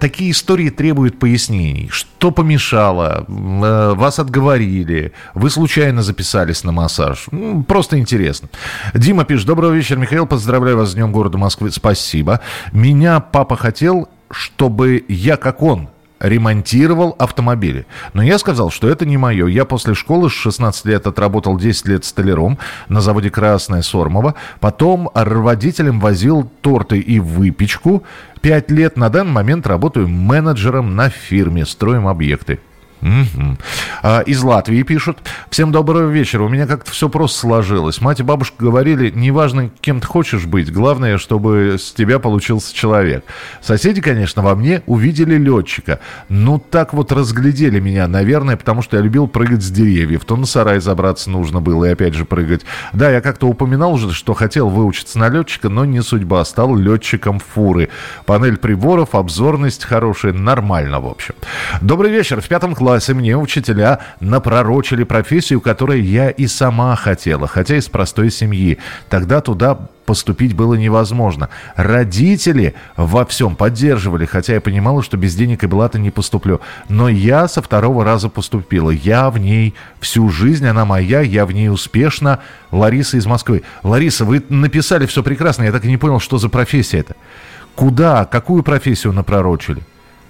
Такие 0.00 0.30
истории 0.30 0.68
требуют 0.68 1.18
пояснений. 1.18 1.88
Что 1.90 2.30
помешало? 2.30 3.24
Вас 3.28 4.18
отговорили? 4.18 5.12
Вы 5.34 5.48
случайно 5.48 6.02
записались 6.02 6.64
на 6.64 6.72
массаж? 6.72 7.26
Просто 7.66 7.98
интересно. 7.98 8.48
Дима 8.92 9.24
пишет. 9.24 9.46
Доброго 9.46 9.72
вечера, 9.72 9.98
Михаил. 9.98 10.26
Поздравляю 10.26 10.76
вас 10.76 10.90
с 10.90 10.94
Днем 10.94 11.12
города 11.12 11.38
Москвы. 11.38 11.70
Спасибо. 11.70 12.40
Меня 12.72 13.20
папа 13.20 13.56
хотел 13.56 14.08
чтобы 14.32 15.04
я, 15.08 15.36
как 15.36 15.62
он, 15.62 15.88
ремонтировал 16.22 17.14
автомобили. 17.18 17.84
Но 18.14 18.22
я 18.22 18.38
сказал, 18.38 18.70
что 18.70 18.88
это 18.88 19.04
не 19.04 19.16
мое. 19.16 19.46
Я 19.46 19.64
после 19.64 19.94
школы 19.94 20.30
с 20.30 20.32
16 20.32 20.84
лет 20.86 21.06
отработал 21.06 21.58
10 21.58 21.88
лет 21.88 22.04
столяром 22.04 22.58
на 22.88 23.00
заводе 23.00 23.30
«Красная 23.30 23.82
Сормова». 23.82 24.34
Потом 24.60 25.10
водителем 25.14 26.00
возил 26.00 26.50
торты 26.60 26.98
и 26.98 27.18
выпечку. 27.18 28.04
Пять 28.40 28.70
лет 28.70 28.96
на 28.96 29.08
данный 29.08 29.32
момент 29.32 29.66
работаю 29.66 30.08
менеджером 30.08 30.94
на 30.94 31.10
фирме 31.10 31.66
«Строим 31.66 32.06
объекты». 32.06 32.60
Угу. 33.02 33.56
А, 34.02 34.20
из 34.20 34.42
Латвии 34.42 34.82
пишут. 34.82 35.18
Всем 35.50 35.72
доброго 35.72 36.08
вечера. 36.08 36.44
У 36.44 36.48
меня 36.48 36.66
как-то 36.66 36.90
все 36.92 37.08
просто 37.08 37.40
сложилось. 37.40 38.00
Мать 38.00 38.20
и 38.20 38.22
бабушка 38.22 38.56
говорили, 38.58 39.10
неважно, 39.10 39.70
кем 39.80 40.00
ты 40.00 40.06
хочешь 40.06 40.46
быть, 40.46 40.72
главное, 40.72 41.18
чтобы 41.18 41.76
с 41.78 41.92
тебя 41.92 42.20
получился 42.20 42.72
человек. 42.74 43.24
Соседи, 43.60 44.00
конечно, 44.00 44.42
во 44.42 44.54
мне 44.54 44.82
увидели 44.86 45.36
летчика. 45.36 45.98
Ну, 46.28 46.58
так 46.60 46.94
вот 46.94 47.10
разглядели 47.10 47.80
меня, 47.80 48.06
наверное, 48.06 48.56
потому 48.56 48.82
что 48.82 48.96
я 48.96 49.02
любил 49.02 49.26
прыгать 49.26 49.62
с 49.62 49.70
деревьев. 49.70 50.24
То 50.24 50.36
на 50.36 50.46
сарай 50.46 50.80
забраться 50.80 51.28
нужно 51.28 51.60
было 51.60 51.86
и 51.86 51.90
опять 51.90 52.14
же 52.14 52.24
прыгать. 52.24 52.62
Да, 52.92 53.10
я 53.10 53.20
как-то 53.20 53.48
упоминал 53.48 53.94
уже, 53.94 54.12
что 54.12 54.32
хотел 54.34 54.68
выучиться 54.68 55.18
на 55.18 55.28
летчика, 55.28 55.68
но 55.68 55.84
не 55.84 56.02
судьба. 56.02 56.44
Стал 56.44 56.76
летчиком 56.76 57.40
фуры. 57.40 57.88
Панель 58.26 58.58
приборов, 58.58 59.16
обзорность 59.16 59.84
хорошая, 59.84 60.32
нормально, 60.32 61.00
в 61.00 61.06
общем. 61.06 61.34
Добрый 61.80 62.12
вечер. 62.12 62.40
В 62.40 62.46
пятом 62.46 62.76
классе 62.76 62.91
классе 62.92 63.14
мне 63.14 63.38
учителя 63.38 64.00
напророчили 64.20 65.04
профессию, 65.04 65.62
которую 65.62 66.04
я 66.04 66.28
и 66.28 66.46
сама 66.46 66.94
хотела, 66.94 67.46
хотя 67.46 67.76
из 67.78 67.88
простой 67.88 68.30
семьи. 68.30 68.76
Тогда 69.08 69.40
туда 69.40 69.78
поступить 70.04 70.54
было 70.54 70.74
невозможно. 70.74 71.48
Родители 71.74 72.74
во 72.98 73.24
всем 73.24 73.56
поддерживали, 73.56 74.26
хотя 74.26 74.52
я 74.52 74.60
понимала, 74.60 75.02
что 75.02 75.16
без 75.16 75.34
денег 75.34 75.64
и 75.64 75.66
блата 75.66 75.98
не 75.98 76.10
поступлю. 76.10 76.60
Но 76.90 77.08
я 77.08 77.48
со 77.48 77.62
второго 77.62 78.04
раза 78.04 78.28
поступила. 78.28 78.90
Я 78.90 79.30
в 79.30 79.38
ней 79.38 79.72
всю 79.98 80.28
жизнь, 80.28 80.66
она 80.66 80.84
моя, 80.84 81.22
я 81.22 81.46
в 81.46 81.52
ней 81.52 81.70
успешно. 81.70 82.40
Лариса 82.72 83.16
из 83.16 83.24
Москвы. 83.24 83.62
Лариса, 83.82 84.26
вы 84.26 84.42
написали 84.50 85.06
все 85.06 85.22
прекрасно, 85.22 85.62
я 85.62 85.72
так 85.72 85.86
и 85.86 85.88
не 85.88 85.96
понял, 85.96 86.20
что 86.20 86.36
за 86.36 86.50
профессия 86.50 86.98
это. 86.98 87.16
Куда, 87.74 88.26
какую 88.26 88.62
профессию 88.62 89.14
напророчили? 89.14 89.80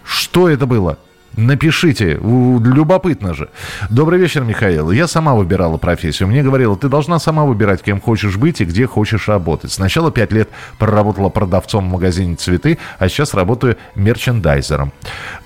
Что 0.04 0.48
это 0.48 0.66
было? 0.66 0.98
Напишите, 1.36 2.18
любопытно 2.22 3.32
же. 3.34 3.48
Добрый 3.88 4.18
вечер, 4.18 4.44
Михаил. 4.44 4.90
Я 4.90 5.06
сама 5.06 5.34
выбирала 5.34 5.78
профессию. 5.78 6.28
Мне 6.28 6.42
говорила, 6.42 6.76
ты 6.76 6.88
должна 6.88 7.18
сама 7.18 7.44
выбирать, 7.44 7.82
кем 7.82 8.00
хочешь 8.00 8.36
быть 8.36 8.60
и 8.60 8.64
где 8.64 8.86
хочешь 8.86 9.28
работать. 9.28 9.72
Сначала 9.72 10.10
пять 10.12 10.32
лет 10.32 10.50
проработала 10.78 11.30
продавцом 11.30 11.88
в 11.88 11.92
магазине 11.92 12.36
цветы, 12.36 12.78
а 12.98 13.08
сейчас 13.08 13.32
работаю 13.32 13.76
мерчендайзером. 13.94 14.92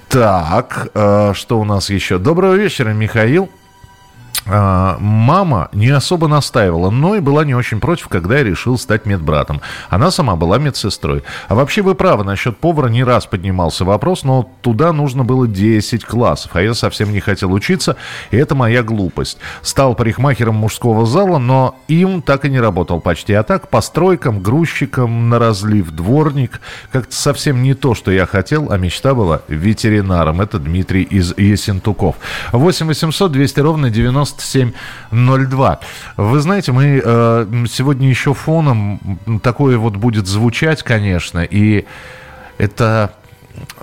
Так, 0.09 0.89
э, 0.95 1.33
что 1.35 1.61
у 1.61 1.65
нас 1.65 1.91
еще? 1.91 2.19
Доброго 2.19 2.55
вечера, 2.55 2.91
Михаил. 2.91 3.49
А, 4.45 4.97
мама 5.01 5.69
не 5.73 5.89
особо 5.89 6.29
настаивала, 6.29 6.91
но 6.91 7.17
и 7.17 7.21
была 7.21 7.45
не 7.45 7.55
очень 7.55 7.81
против, 7.81 8.09
когда 8.09 8.39
я 8.39 8.45
решил 8.45 8.79
стать 8.79 9.07
медбратом. 9.07 9.61
Она 9.89 10.11
сама 10.11 10.37
была 10.37 10.59
медсестрой. 10.59 11.23
А 11.49 11.55
вообще 11.55 11.83
вы 11.83 11.95
правы, 11.95 12.25
насчет 12.25 12.59
повара 12.59 12.89
не 12.89 13.03
раз 13.03 13.27
поднимался 13.27 13.85
вопрос, 13.85 14.25
но 14.25 14.49
туда 14.63 14.93
нужно 14.93 15.25
было 15.25 15.49
10 15.49 16.05
классов, 16.05 16.53
а 16.55 16.63
я 16.63 16.75
совсем 16.75 17.13
не 17.13 17.21
хотел 17.21 17.53
учиться, 17.53 17.97
и 18.31 18.37
это 18.37 18.55
моя 18.55 18.83
глупость. 18.83 19.39
Стал 19.63 19.95
парикмахером 19.95 20.57
мужского 20.57 21.07
зала, 21.07 21.39
но 21.39 21.77
им 21.89 22.23
так 22.23 22.45
и 22.45 22.51
не 22.51 22.61
работал 22.61 23.01
почти. 23.01 23.33
А 23.35 23.43
так, 23.43 23.69
по 23.69 23.81
стройкам, 23.81 24.43
грузчикам, 24.43 25.29
на 25.29 25.39
разлив, 25.39 25.91
дворник. 25.91 26.61
Как-то 26.93 27.15
совсем 27.15 27.63
не 27.63 27.75
то, 27.75 27.95
что 27.95 28.11
я 28.11 28.27
хотел, 28.27 28.71
а 28.71 28.77
мечта 28.77 29.15
была 29.15 29.43
ветеринаром. 29.49 30.41
Это 30.41 30.59
Дмитрий 30.59 31.03
из 31.03 31.37
Есентуков. 31.37 32.17
8 32.53 32.87
800 32.87 33.33
200 33.33 33.61
ровно 33.61 33.91
90 33.91 34.26
9702. 34.35 35.81
Вы 36.17 36.41
знаете, 36.41 36.73
мы 36.73 37.01
э, 37.03 37.65
сегодня 37.71 38.09
еще 38.09 38.35
фоном 38.35 39.01
такое 39.43 39.79
вот 39.79 39.97
будет 39.97 40.27
звучать, 40.27 40.83
конечно, 40.83 41.45
и 41.45 41.85
это, 42.59 43.13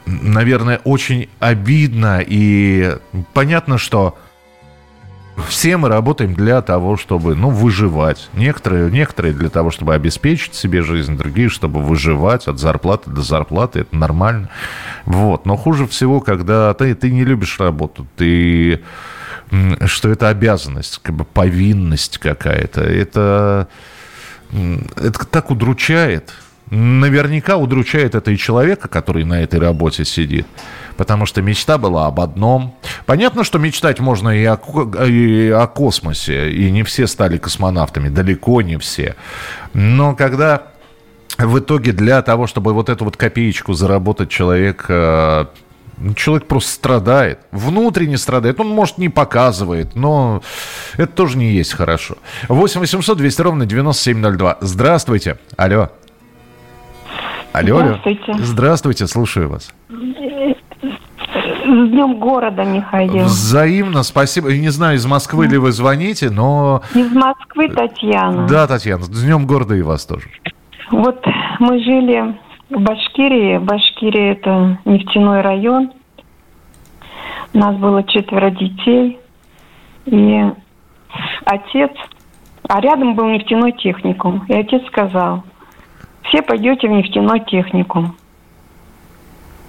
наверное, 0.05 0.81
очень 0.83 1.29
обидно 1.39 2.23
и 2.25 2.97
понятно, 3.33 3.77
что 3.77 4.17
все 5.47 5.77
мы 5.77 5.89
работаем 5.89 6.33
для 6.33 6.61
того, 6.61 6.95
чтобы, 6.95 7.35
ну, 7.35 7.49
выживать. 7.49 8.29
Некоторые, 8.33 8.91
некоторые 8.91 9.33
для 9.33 9.49
того, 9.49 9.71
чтобы 9.71 9.95
обеспечить 9.95 10.53
себе 10.53 10.83
жизнь, 10.83 11.17
другие, 11.17 11.49
чтобы 11.49 11.81
выживать 11.81 12.47
от 12.47 12.59
зарплаты 12.59 13.09
до 13.09 13.21
зарплаты. 13.21 13.79
Это 13.79 13.95
нормально. 13.95 14.49
Вот. 15.05 15.45
Но 15.45 15.57
хуже 15.57 15.87
всего, 15.87 16.21
когда 16.21 16.73
ты, 16.75 16.93
ты 16.93 17.11
не 17.11 17.23
любишь 17.23 17.59
работу, 17.59 18.05
ты 18.15 18.81
что 19.85 20.09
это 20.09 20.29
обязанность, 20.29 20.99
как 21.01 21.15
бы 21.15 21.25
повинность 21.25 22.17
какая-то. 22.17 22.81
Это, 22.81 23.67
это 24.51 25.25
так 25.25 25.51
удручает. 25.51 26.33
Наверняка 26.69 27.57
удручает 27.57 28.15
это 28.15 28.31
и 28.31 28.37
человека, 28.37 28.87
который 28.87 29.25
на 29.25 29.43
этой 29.43 29.59
работе 29.59 30.05
сидит. 30.05 30.47
Потому 30.97 31.25
что 31.25 31.41
мечта 31.41 31.77
была 31.77 32.07
об 32.07 32.19
одном. 32.19 32.75
Понятно, 33.05 33.43
что 33.43 33.59
мечтать 33.59 33.99
можно 33.99 34.29
и 34.29 34.45
о, 34.45 34.57
и 35.05 35.49
о 35.49 35.67
космосе. 35.67 36.51
И 36.51 36.71
не 36.71 36.83
все 36.83 37.05
стали 37.05 37.37
космонавтами. 37.37 38.09
Далеко 38.09 38.61
не 38.61 38.77
все. 38.77 39.15
Но 39.73 40.15
когда 40.15 40.73
в 41.37 41.59
итоге 41.59 41.91
для 41.91 42.21
того, 42.21 42.47
чтобы 42.47 42.73
вот 42.73 42.89
эту 42.89 43.05
вот 43.05 43.17
копеечку 43.17 43.73
заработать, 43.73 44.29
человек 44.29 44.85
э, 44.87 45.45
Человек 46.15 46.47
просто 46.47 46.71
страдает, 46.71 47.39
внутренне 47.51 48.17
страдает. 48.17 48.59
Он, 48.59 48.67
может, 48.67 48.97
не 48.97 49.09
показывает, 49.09 49.95
но 49.95 50.41
это 50.97 51.13
тоже 51.13 51.37
не 51.37 51.51
есть 51.51 51.73
хорошо. 51.73 52.15
8 52.49 52.79
800 52.79 53.17
200 53.17 53.41
ровно 53.41 53.65
9702. 53.65 54.57
Здравствуйте. 54.61 55.37
Алло. 55.55 55.89
Алло, 57.53 57.79
Здравствуйте. 57.79 58.31
Алло. 58.31 58.43
Здравствуйте, 58.43 59.07
слушаю 59.07 59.49
вас. 59.49 59.71
С 59.89 61.65
Днем 61.65 62.19
города, 62.19 62.63
Михаил. 62.63 63.25
Взаимно, 63.25 64.03
спасибо. 64.03 64.51
Не 64.51 64.69
знаю, 64.69 64.97
из 64.97 65.05
Москвы 65.05 65.47
ли 65.47 65.57
вы 65.57 65.71
звоните, 65.71 66.29
но... 66.29 66.81
Из 66.93 67.11
Москвы 67.11 67.69
Татьяна. 67.69 68.47
Да, 68.47 68.67
Татьяна, 68.67 69.03
с 69.03 69.09
Днем 69.09 69.45
города 69.45 69.75
и 69.75 69.81
вас 69.81 70.05
тоже. 70.05 70.27
Вот 70.91 71.23
мы 71.59 71.83
жили 71.83 72.35
Башкирии. 72.79 73.57
Башкирия– 73.57 74.31
это 74.33 74.79
нефтяной 74.85 75.41
район. 75.41 75.91
У 77.53 77.57
нас 77.57 77.75
было 77.77 78.03
четверо 78.03 78.49
детей. 78.49 79.19
И 80.05 80.51
отец... 81.45 81.91
А 82.67 82.79
рядом 82.79 83.15
был 83.15 83.25
нефтяной 83.25 83.73
техникум. 83.73 84.45
И 84.47 84.53
отец 84.53 84.85
сказал, 84.87 85.43
все 86.23 86.41
пойдете 86.41 86.87
в 86.87 86.91
нефтяной 86.91 87.41
техникум. 87.41 88.15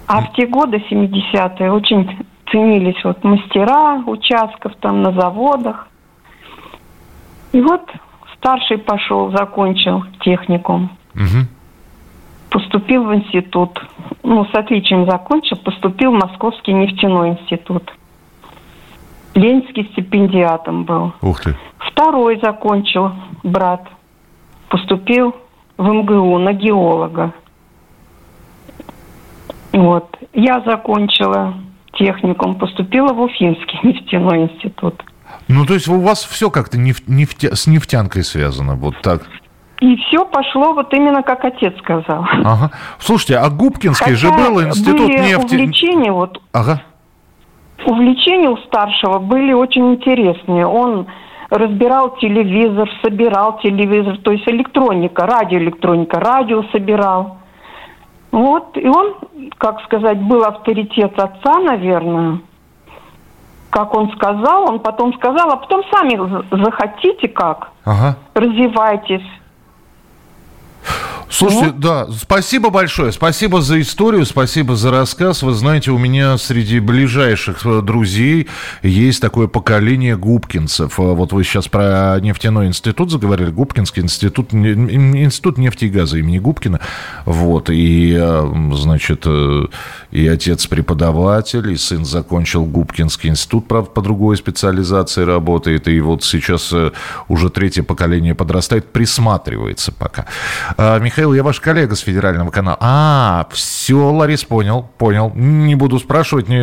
А 0.07 0.21
в 0.21 0.33
те 0.35 0.47
годы, 0.47 0.83
70-е, 0.91 1.73
очень 1.73 2.25
ценились 2.51 3.03
вот 3.03 3.25
мастера 3.25 4.03
участков 4.07 4.77
там 4.77 5.03
на 5.03 5.13
заводах. 5.13 5.89
И 7.53 7.61
вот 7.61 7.83
старший 8.37 8.79
пошел, 8.79 9.33
закончил 9.33 10.05
техникум. 10.21 10.91
Угу 11.15 11.47
поступил 12.55 13.03
в 13.03 13.13
институт. 13.13 13.81
Ну, 14.23 14.45
с 14.45 14.55
отличием 14.55 15.11
закончил, 15.11 15.57
поступил 15.57 16.13
в 16.13 16.21
Московский 16.21 16.73
нефтяной 16.73 17.31
институт. 17.31 17.93
Ленинский 19.35 19.89
стипендиатом 19.91 20.85
был. 20.85 21.13
Ух 21.21 21.41
ты. 21.41 21.57
Второй 21.79 22.39
закончил 22.41 23.11
брат. 23.43 23.89
Поступил 24.69 25.35
в 25.77 25.83
МГУ 25.83 26.39
на 26.39 26.53
геолога. 26.53 27.35
Вот. 29.73 30.17
Я 30.33 30.61
закончила 30.61 31.55
техникум, 31.95 32.55
поступила 32.55 33.13
в 33.13 33.21
Уфимский 33.21 33.81
нефтяной 33.89 34.43
институт. 34.43 35.03
Ну, 35.49 35.67
то 35.67 35.75
есть 35.75 35.89
у 35.89 35.99
вас 35.99 36.23
все 36.23 36.51
как-то 36.51 36.79
нефть, 36.79 37.09
нефтя, 37.09 37.57
с 37.57 37.67
нефтянкой 37.67 38.23
связано, 38.23 38.77
вот 38.77 38.95
так? 39.03 39.27
И 39.85 39.97
все 39.97 40.25
пошло 40.25 40.73
вот 40.73 40.95
именно 40.95 41.23
как 41.23 41.45
отец 41.45 41.77
сказал. 41.77 42.25
Ага. 42.43 42.71
Слушайте, 42.99 43.37
а 43.37 43.51
Губкинский 43.51 44.15
Хотя 44.15 44.17
же 44.17 44.33
был 44.33 44.63
институт 44.63 45.09
были 45.09 45.19
нефти... 45.19 45.57
увлечения 45.57 46.11
вот... 46.11 46.41
Ага. 46.55 46.81
Увлечения 47.85 48.49
у 48.49 48.57
старшего 48.57 49.19
были 49.19 49.53
очень 49.53 49.93
интересные. 49.93 50.67
Он 50.67 51.07
разбирал 51.51 52.17
телевизор, 52.17 52.89
собирал 53.03 53.59
телевизор, 53.59 54.17
то 54.25 54.33
есть 54.33 54.49
электроника, 54.49 55.27
радиоэлектроника, 55.27 56.19
радио 56.19 56.63
собирал. 56.73 57.37
Вот, 58.33 58.79
и 58.79 58.89
он, 58.89 59.17
как 59.59 59.83
сказать, 59.83 60.19
был 60.19 60.45
авторитет 60.45 61.13
отца, 61.21 61.59
наверное. 61.61 62.41
Как 63.69 63.95
он 63.95 64.11
сказал, 64.13 64.67
он 64.67 64.79
потом 64.81 65.13
сказал, 65.13 65.51
а 65.51 65.57
потом 65.57 65.83
сами 65.93 66.17
захотите 66.51 67.29
как. 67.29 67.71
Ага. 67.85 68.17
Развивайтесь. 68.33 69.27
Слушайте, 71.29 71.73
ну? 71.75 71.81
да, 71.81 72.07
спасибо 72.13 72.71
большое. 72.71 73.11
Спасибо 73.11 73.61
за 73.61 73.81
историю, 73.81 74.25
спасибо 74.25 74.77
за 74.77 74.91
рассказ. 74.91 75.43
Вы 75.43 75.53
знаете, 75.53 75.91
у 75.91 75.99
меня 75.99 76.39
среди 76.39 76.79
ближайших 76.79 77.67
э, 77.67 77.81
друзей 77.83 78.47
есть 78.83 79.21
такое 79.21 79.49
поколение 79.49 80.17
губкинцев. 80.17 80.99
Э, 81.01 81.03
вот 81.03 81.33
вы 81.33 81.43
сейчас 81.43 81.67
про 81.67 82.21
нефтяной 82.21 82.69
институт 82.69 83.11
заговорили. 83.11 83.51
Губкинский 83.51 84.03
институт, 84.03 84.55
институт 84.55 85.59
нефти 85.59 85.87
и 85.87 85.91
газа 85.91 86.19
имени 86.19 86.39
Губкина. 86.39 86.81
Вот, 87.25 87.69
и, 87.69 88.17
э, 88.17 88.53
значит, 88.75 89.27
и 90.15 90.29
отец 90.29 90.69
преподаватель, 90.69 91.73
и 91.73 91.77
сын 91.77 92.05
закончил 92.05 92.65
Губкинский 92.65 93.31
институт, 93.31 93.67
правда, 93.67 93.91
по 93.91 94.01
другой 94.01 94.37
специализации 94.37 95.25
работает. 95.25 95.89
И 95.89 96.01
вот 96.01 96.23
сейчас 96.23 96.73
уже 97.27 97.51
третье 97.51 97.83
поколение 97.83 98.37
подрастает, 98.37 98.93
присматривается 98.93 99.91
пока. 99.91 100.27
А, 100.77 101.01
Михаил, 101.01 101.35
я 101.35 101.43
ваш 101.43 101.59
коллега 101.59 101.97
с 101.97 102.01
федерального 102.01 102.53
канала. 102.53 102.79
А, 102.81 103.49
все, 103.51 104.09
Ларис, 104.09 104.45
понял, 104.45 104.89
понял. 104.99 105.33
Не 105.35 105.75
буду 105.75 105.99
спрашивать. 105.99 106.49
Не, 106.49 106.63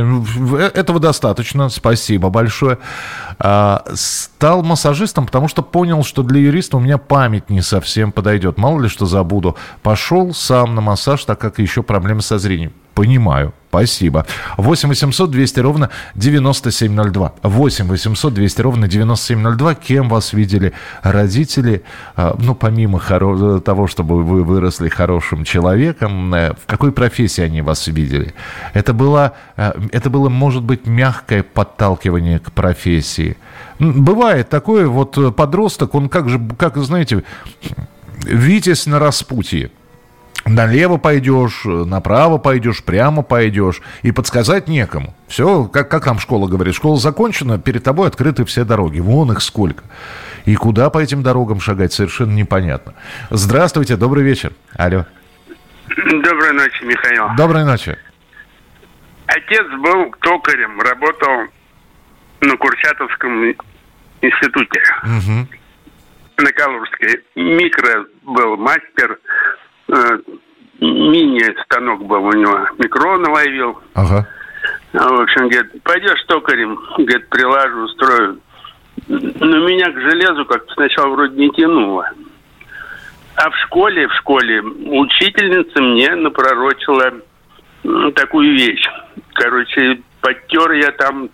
э, 0.56 0.72
этого 0.74 1.02
достаточно. 1.02 1.68
Спасибо 1.68 2.30
большое. 2.30 2.78
А, 3.38 3.84
стал 3.94 4.64
массажистом, 4.64 5.26
потому 5.26 5.50
что 5.50 5.62
понял, 5.62 6.06
что 6.06 6.24
для 6.24 6.40
юриста 6.40 6.78
у 6.78 6.80
меня 6.80 6.98
память 6.98 7.50
не 7.50 7.62
совсем 7.62 8.14
подойдет. 8.14 8.58
Мало 8.58 8.80
ли 8.80 8.88
что 8.88 9.06
забуду. 9.06 9.58
Пошел 9.84 10.34
сам 10.34 10.74
на 10.74 10.80
массаж, 10.80 11.26
так 11.26 11.38
как 11.38 11.60
еще 11.60 11.84
проблемы 11.84 12.22
со 12.22 12.40
зрением. 12.40 12.72
Понимаю. 12.94 13.54
Спасибо. 13.70 14.26
8 14.58 14.90
800 14.90 15.32
200 15.32 15.60
ровно 15.62 15.90
9702. 16.16 17.34
8 17.42 17.88
800 17.88 18.34
200 18.34 18.62
ровно 18.62 18.88
9702. 18.90 19.76
Кем 19.76 20.10
вас 20.10 20.34
видели 20.34 20.74
родители? 21.02 21.84
А, 22.18 22.36
ну, 22.38 22.54
помимо 22.54 23.00
того, 23.62 23.88
чтобы 23.88 24.24
вы 24.24 24.44
выросли 24.44 24.90
хорошим 24.90 25.46
человеком, 25.46 26.34
э, 26.34 26.54
в 26.54 26.66
какой 26.66 26.92
профессии 26.92 27.44
они 27.44 27.62
вас 27.62 27.88
видели? 27.88 28.34
Это 28.74 28.92
было, 28.92 29.36
э, 29.56 29.72
это 29.94 30.10
было 30.10 30.28
может 30.28 30.64
быть, 30.64 30.86
мягкое 30.86 31.42
подталкивание 31.44 32.40
к 32.40 32.52
профессии. 32.52 33.38
Бывает 33.80 34.50
такое, 34.50 34.88
вот 34.88 35.18
э, 35.18 35.32
подросток, 35.32 35.96
он 35.96 36.10
как 36.10 36.28
же, 36.28 36.42
как, 36.58 36.76
знаете, 36.76 37.24
Витязь 38.26 38.86
на 38.86 39.00
распутье 39.00 39.72
налево 40.46 40.98
пойдешь, 40.98 41.62
направо 41.66 42.38
пойдешь, 42.38 42.84
прямо 42.84 43.22
пойдешь, 43.22 43.82
и 44.02 44.12
подсказать 44.12 44.68
некому. 44.68 45.16
Все, 45.28 45.66
как, 45.66 45.90
как 45.90 46.06
там 46.06 46.20
школа 46.20 46.48
говорит, 46.48 46.76
школа 46.76 46.98
закончена, 46.98 47.60
перед 47.60 47.84
тобой 47.84 48.08
открыты 48.08 48.46
все 48.46 48.64
дороги, 48.64 49.00
вон 49.00 49.32
их 49.32 49.42
сколько. 49.42 49.84
И 50.46 50.56
куда 50.56 50.90
по 50.90 51.00
этим 51.00 51.24
дорогам 51.24 51.60
шагать, 51.60 51.94
совершенно 51.94 52.32
непонятно. 52.32 52.94
Здравствуйте, 53.30 53.96
добрый 53.96 54.24
вечер. 54.24 54.54
Алло. 54.76 55.06
Доброй 55.88 56.54
ночи, 56.54 56.84
Михаил. 56.84 57.36
Доброй 57.36 57.66
ночи. 57.66 57.98
Отец 59.28 59.66
был 59.82 60.12
токарем, 60.22 60.80
работал 60.82 61.48
на 62.42 62.58
Курчатовском 62.58 63.56
институте. 64.22 64.82
Угу. 65.04 65.48
На 66.38 66.52
Калужской. 66.54 67.24
Микро 67.36 68.06
был 68.24 68.58
мастер, 68.58 69.20
мини-станок 70.80 72.06
был 72.06 72.24
у 72.26 72.34
него, 72.34 72.68
микрон 72.78 73.28
ловил. 73.28 73.80
Ага. 73.94 74.28
А, 74.94 75.08
в 75.08 75.22
общем, 75.22 75.48
говорит, 75.48 75.84
пойдешь 75.84 76.24
токарем, 76.28 76.80
говорит, 76.98 77.30
прилажу, 77.30 77.84
устрою. 77.84 78.40
Но 79.08 79.68
меня 79.68 79.92
к 79.92 80.00
железу 80.00 80.46
как-то 80.46 80.74
сначала 80.74 81.10
вроде 81.10 81.38
не 81.38 81.50
тянуло. 81.52 82.10
А 83.36 83.50
в 83.50 83.56
школе, 83.66 84.08
в 84.08 84.14
школе 84.16 84.62
учительница 84.62 85.82
мне 85.82 86.14
напророчила 86.16 87.14
такую 88.16 88.54
вещь. 88.54 88.86
Короче, 89.34 90.02
подтер 90.20 90.72
я 90.74 90.92
там 90.92 91.30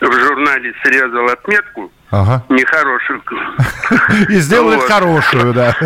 в 0.00 0.12
журнале 0.12 0.74
срезал 0.82 1.26
отметку– 1.26 1.92
Ага. 2.10 2.44
Нехорошую. 2.48 3.22
И 4.28 4.34
сделали 4.34 4.76
вот. 4.76 4.84
хорошую, 4.84 5.52
да. 5.52 5.76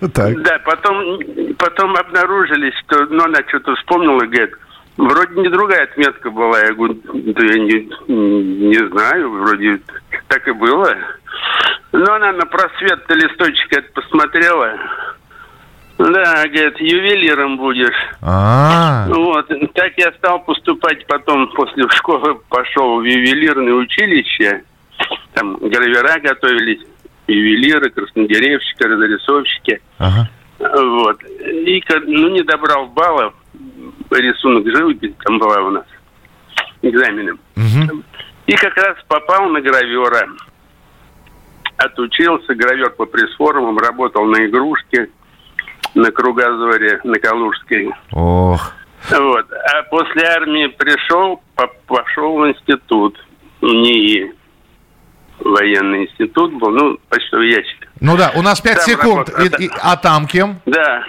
Да, 0.00 0.58
потом, 0.64 1.18
потом 1.58 1.96
обнаружили, 1.96 2.72
что 2.82 3.06
ну, 3.06 3.24
она 3.24 3.38
что-то 3.48 3.74
вспомнила 3.76 4.20
говорит, 4.20 4.54
вроде 4.96 5.40
не 5.40 5.48
другая 5.48 5.84
отметка 5.84 6.30
была. 6.30 6.60
Я 6.60 6.72
говорю, 6.72 7.00
да 7.04 7.44
я 7.44 7.58
не, 7.58 7.88
не 8.08 8.88
знаю, 8.88 9.30
вроде 9.30 9.80
так 10.28 10.46
и 10.46 10.52
было. 10.52 10.94
Но 11.92 12.14
она 12.14 12.32
на 12.32 12.46
просвет 12.46 13.04
листочек 13.08 13.72
это 13.72 13.92
посмотрела. 13.92 14.72
Да, 15.98 16.44
говорит, 16.44 16.78
ювелиром 16.78 17.56
будешь. 17.56 17.96
А 18.20 19.06
Вот, 19.08 19.48
так 19.72 19.92
я 19.96 20.12
стал 20.12 20.40
поступать 20.40 21.06
потом 21.06 21.48
после 21.54 21.88
школы, 21.88 22.38
пошел 22.50 23.00
в 23.00 23.04
ювелирное 23.04 23.72
училище 23.72 24.62
там 25.36 25.56
гравера 25.56 26.18
готовились, 26.18 26.80
ювелиры, 27.26 27.90
краснодеревщики, 27.90 28.82
разрисовщики. 28.82 29.82
Ага. 29.98 30.30
Вот. 30.58 31.22
И 31.24 31.84
ну, 32.06 32.28
не 32.30 32.42
добрал 32.42 32.86
баллов, 32.86 33.34
рисунок 34.10 34.66
живопись 34.66 35.12
там 35.24 35.38
была 35.38 35.60
у 35.60 35.70
нас, 35.70 35.84
экзамены. 36.80 37.32
Угу. 37.32 38.02
И 38.46 38.52
как 38.54 38.74
раз 38.76 38.96
попал 39.08 39.50
на 39.50 39.60
гравера. 39.60 40.26
Отучился, 41.76 42.54
гравер 42.54 42.90
по 42.92 43.04
пресс-формам, 43.04 43.76
работал 43.76 44.24
на 44.24 44.46
игрушке, 44.46 45.10
на 45.94 46.10
Кругозоре, 46.10 47.00
на 47.04 47.18
Калужской. 47.18 47.90
Ох. 48.12 48.72
Вот. 49.10 49.46
А 49.52 49.82
после 49.90 50.22
армии 50.22 50.68
пришел, 50.68 51.42
пошел 51.86 52.38
в 52.38 52.48
институт 52.48 53.22
НИИ 53.60 54.32
военный 55.40 56.04
институт 56.04 56.52
был, 56.54 56.70
ну, 56.70 56.98
почтовый 57.08 57.50
ящик. 57.50 57.88
Ну 58.00 58.16
да, 58.16 58.32
у 58.34 58.42
нас 58.42 58.60
5 58.60 58.76
там 58.76 58.84
секунд. 58.84 59.28
Работал, 59.30 59.60
и, 59.60 59.64
и, 59.64 59.70
а 59.82 59.96
там 59.96 60.26
кем? 60.26 60.60
Да. 60.66 61.04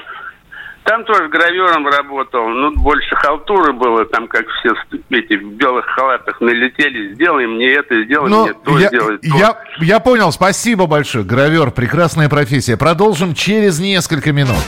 Там 0.83 1.03
тоже 1.03 1.27
гравером 1.27 1.85
работал, 1.85 2.47
ну, 2.47 2.71
больше 2.71 3.13
халтуры 3.17 3.73
было, 3.73 4.05
там 4.05 4.29
как 4.29 4.45
все 4.47 4.73
эти 5.09 5.35
в 5.35 5.57
белых 5.57 5.85
халатах 5.85 6.39
налетели, 6.39 7.13
сделай 7.13 7.45
мне 7.45 7.73
это, 7.73 8.05
сделай 8.05 8.29
ну, 8.29 8.45
мне 8.45 8.53
то, 8.53 8.79
я, 8.79 8.87
сделай 8.87 9.17
то. 9.17 9.37
Я, 9.37 9.57
я 9.79 9.99
понял, 9.99 10.31
спасибо 10.31 10.87
большое, 10.87 11.25
гравер, 11.25 11.71
прекрасная 11.71 12.29
профессия. 12.29 12.77
Продолжим 12.77 13.35
через 13.35 13.81
несколько 13.81 14.31
минут. 14.31 14.63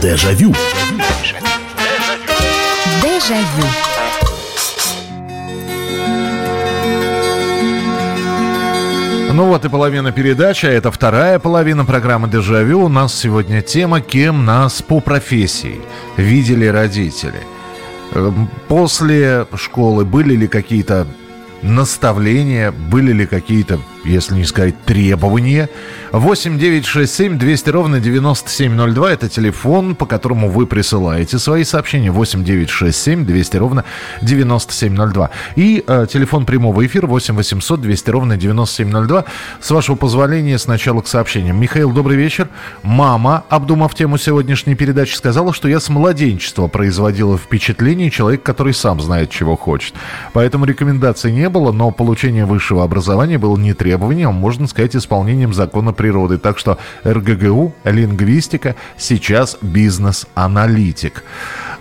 Дежавю. 0.00 0.54
Дежавю. 0.92 1.44
Дежавю. 3.02 3.93
Ну 9.34 9.46
вот 9.46 9.64
и 9.64 9.68
половина 9.68 10.12
передачи, 10.12 10.64
а 10.66 10.70
это 10.70 10.92
вторая 10.92 11.40
половина 11.40 11.84
программы 11.84 12.28
«Дежавю». 12.28 12.82
У 12.82 12.88
нас 12.88 13.12
сегодня 13.12 13.62
тема 13.62 14.00
«Кем 14.00 14.44
нас 14.44 14.80
по 14.80 15.00
профессии 15.00 15.80
видели 16.16 16.66
родители». 16.66 17.40
Эм, 18.12 18.48
после 18.68 19.48
школы 19.56 20.04
были 20.04 20.36
ли 20.36 20.46
какие-то 20.46 21.08
наставления, 21.62 22.70
были 22.70 23.12
ли 23.12 23.26
какие-то, 23.26 23.80
если 24.04 24.34
не 24.34 24.44
сказать, 24.44 24.74
требования. 24.84 25.68
8 26.12 26.58
9 26.58 26.86
6 26.86 27.14
7 27.14 27.38
200 27.38 27.70
ровно 27.70 28.00
9702 28.00 29.12
это 29.12 29.28
телефон, 29.28 29.94
по 29.94 30.06
которому 30.06 30.48
вы 30.48 30.66
присылаете 30.66 31.38
свои 31.38 31.64
сообщения. 31.64 32.10
8 32.10 32.44
9 32.44 32.70
6 32.70 32.96
7 32.96 33.26
200 33.26 33.56
ровно 33.56 33.84
9702. 34.22 35.30
И 35.56 35.84
э, 35.86 36.06
телефон 36.10 36.46
прямого 36.46 36.84
эфира 36.86 37.06
8 37.06 37.34
800 37.34 37.80
200 37.80 38.10
ровно 38.10 38.36
9702. 38.36 39.24
С 39.60 39.70
вашего 39.70 39.96
позволения 39.96 40.58
сначала 40.58 41.00
к 41.00 41.08
сообщениям. 41.08 41.60
Михаил, 41.60 41.90
добрый 41.92 42.16
вечер. 42.16 42.48
Мама, 42.82 43.44
обдумав 43.48 43.94
тему 43.94 44.18
сегодняшней 44.18 44.74
передачи, 44.74 45.14
сказала, 45.14 45.52
что 45.52 45.68
я 45.68 45.80
с 45.80 45.88
младенчества 45.88 46.68
производила 46.68 47.38
впечатление 47.38 48.10
человека, 48.10 48.44
который 48.44 48.74
сам 48.74 49.00
знает, 49.00 49.30
чего 49.30 49.56
хочет. 49.56 49.94
Поэтому 50.32 50.64
рекомендаций 50.64 51.32
не 51.32 51.48
было, 51.48 51.72
но 51.72 51.90
получение 51.90 52.44
высшего 52.44 52.84
образования 52.84 53.38
было 53.38 53.56
не 53.56 53.72
требованием, 53.72 53.93
а 53.94 54.30
можно 54.30 54.66
сказать, 54.66 54.96
исполнением 54.96 55.54
закона 55.54 55.92
природы. 55.92 56.38
Так 56.38 56.58
что 56.58 56.78
РГГУ, 57.04 57.74
лингвистика, 57.84 58.76
сейчас 58.96 59.58
бизнес-аналитик. 59.60 61.24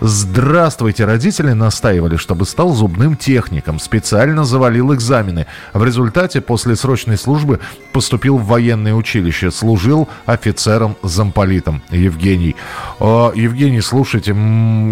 Здравствуйте, 0.01 1.05
родители 1.05 1.53
настаивали, 1.53 2.17
чтобы 2.17 2.45
стал 2.45 2.73
зубным 2.73 3.15
техником, 3.15 3.79
специально 3.79 4.43
завалил 4.43 4.93
экзамены. 4.93 5.45
В 5.71 5.83
результате 5.85 6.41
после 6.41 6.75
срочной 6.75 7.17
службы 7.17 7.59
поступил 7.93 8.37
в 8.37 8.45
военное 8.45 8.93
училище, 8.93 9.49
служил 9.49 10.09
офицером-замполитом. 10.25 11.81
Евгений. 11.89 12.55
Евгений, 12.99 13.81
слушайте, 13.81 14.35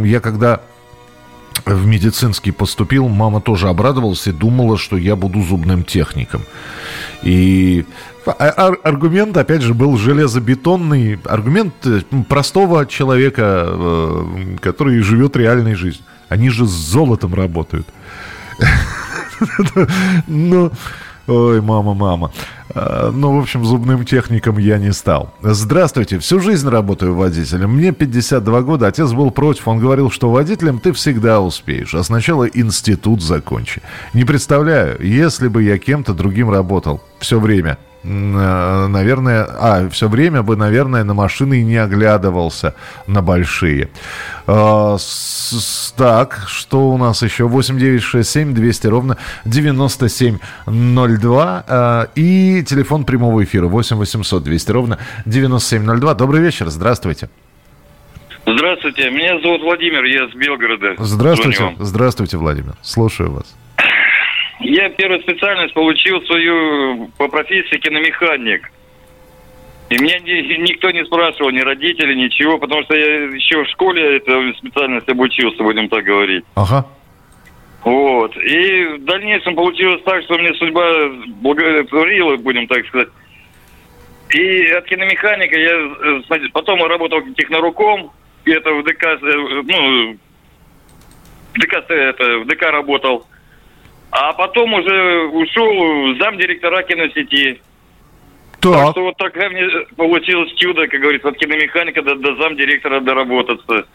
я 0.06 0.20
когда 0.22 0.62
в 1.66 1.86
медицинский 1.86 2.52
поступил, 2.52 3.08
мама 3.08 3.42
тоже 3.42 3.70
обрадовалась 3.70 4.28
и 4.28 4.32
думала, 4.32 4.78
что 4.78 4.98
я 4.98 5.16
буду 5.16 5.42
зубным 5.42 5.84
техником. 5.84 6.42
И 7.24 7.86
а, 8.26 8.74
аргумент, 8.84 9.36
опять 9.38 9.62
же, 9.62 9.74
был 9.74 9.98
железобетонный. 9.98 11.20
Аргумент 11.26 11.74
э, 11.86 12.02
простого 12.28 12.86
человека, 12.86 13.66
э, 13.68 14.58
который 14.62 15.00
живет 15.00 15.36
реальной 15.36 15.76
жизнью. 15.76 16.06
Они 16.30 16.50
же 16.50 16.66
с 16.66 16.72
золотом 16.72 17.34
работают. 17.34 17.88
Ну... 20.28 20.72
Ой, 21.28 21.62
мама, 21.62 21.94
мама. 21.94 22.32
А, 22.74 23.12
ну, 23.12 23.38
в 23.38 23.40
общем, 23.40 23.64
зубным 23.64 24.06
техником 24.06 24.58
я 24.58 24.78
не 24.78 24.92
стал. 24.92 25.34
Здравствуйте, 25.42 26.20
всю 26.20 26.40
жизнь 26.40 26.68
работаю 26.68 27.16
водителем. 27.16 27.76
Мне 27.76 27.92
52 27.92 28.62
года, 28.62 28.88
отец 28.88 29.12
был 29.12 29.30
против. 29.32 29.68
Он 29.68 29.80
говорил, 29.80 30.10
что 30.10 30.32
водителем 30.32 30.80
ты 30.80 30.92
всегда 30.94 31.42
успеешь, 31.42 31.94
а 31.94 32.04
сначала 32.04 32.46
институт 32.46 33.22
закончи. 33.22 33.82
Не 34.14 34.26
представляю, 34.26 35.02
если 35.02 35.48
бы 35.48 35.64
я 35.64 35.78
кем-то 35.78 36.14
другим 36.14 36.50
работал 36.50 37.02
все 37.20 37.40
время, 37.40 37.78
наверное, 38.04 39.46
а, 39.48 39.88
все 39.90 40.08
время 40.08 40.42
бы, 40.42 40.56
наверное, 40.56 41.04
на 41.04 41.14
машины 41.14 41.62
не 41.64 41.78
оглядывался 41.78 42.74
на 43.08 43.22
большие. 43.22 43.90
А, 44.48 44.98
с, 44.98 45.94
так, 45.96 46.46
что 46.48 46.92
у 46.92 46.98
нас 46.98 47.22
еще? 47.22 47.48
8967 47.48 48.54
200 48.54 48.88
ровно 48.88 49.18
9702 49.46 51.64
а, 51.68 52.08
и 52.16 52.64
телефон 52.64 53.06
прямого 53.06 53.44
эфира 53.44 53.68
8 53.68 53.98
800 53.98 54.44
200 54.44 54.72
ровно 54.72 54.98
9702. 55.26 56.14
Добрый 56.16 56.42
вечер, 56.42 56.70
здравствуйте. 56.70 57.30
Здравствуйте, 58.48 59.12
меня 59.12 59.40
зовут 59.42 59.62
Владимир, 59.62 60.04
я 60.06 60.28
с 60.28 60.34
Белгорода. 60.34 60.96
Здравствуйте, 60.98 61.76
здравствуйте, 61.80 62.38
Владимир. 62.38 62.74
Слушаю 62.82 63.32
вас. 63.32 63.56
Я 64.64 64.90
первую 64.90 65.22
специальность 65.22 65.74
получил 65.74 66.22
свою 66.24 67.08
по 67.18 67.28
профессии 67.28 67.78
киномеханик. 67.78 68.72
И 69.90 69.98
меня 69.98 70.20
ни, 70.20 70.70
никто 70.70 70.90
не 70.92 71.04
спрашивал, 71.04 71.52
ни 71.52 71.60
родители, 71.60 72.14
ничего, 72.14 72.58
потому 72.58 72.84
что 72.84 72.96
я 72.96 73.26
еще 73.26 73.64
в 73.64 73.70
школе 73.70 74.18
эту 74.18 74.54
специальность 74.54 75.10
обучился, 75.10 75.62
будем 75.64 75.90
так 75.90 76.06
говорить. 76.06 76.46
Ага. 76.56 76.86
Вот. 77.84 78.38
И 78.38 78.86
в 78.86 79.06
дальнейшем 79.06 79.56
получилось 79.56 80.02
так, 80.06 80.24
что 80.24 80.38
мне 80.38 80.54
судьба 80.54 81.10
благотворила, 81.42 82.38
будем 82.38 82.68
так 82.68 82.86
сказать. 82.88 83.10
И 84.30 84.68
от 84.68 84.86
киномеханика 84.86 85.60
я 85.60 86.22
потом 86.54 86.86
работал 86.86 87.22
техноруком, 87.36 88.12
это 88.46 88.72
в 88.72 88.84
ДК, 88.84 89.20
ну, 89.22 90.18
в 91.54 91.60
ДК, 91.60 91.84
это, 91.90 92.40
в 92.40 92.48
ДК 92.48 92.62
работал. 92.72 93.26
А 94.12 94.34
потом 94.34 94.74
уже 94.74 95.28
ушел 95.28 96.16
замдиректора 96.20 96.84
киносети. 96.84 97.62
Так. 98.60 98.74
так 98.74 98.92
что 98.92 99.04
вот 99.04 99.18
такая 99.18 99.50
мне 99.50 99.68
получилось 99.96 100.54
чудо, 100.56 100.88
как 100.88 101.00
говорится, 101.00 101.30
от 101.30 101.38
киномеханика 101.38 102.02
до, 102.04 102.16
до 102.16 102.36
замдиректора 102.36 103.00
доработаться. 103.00 103.86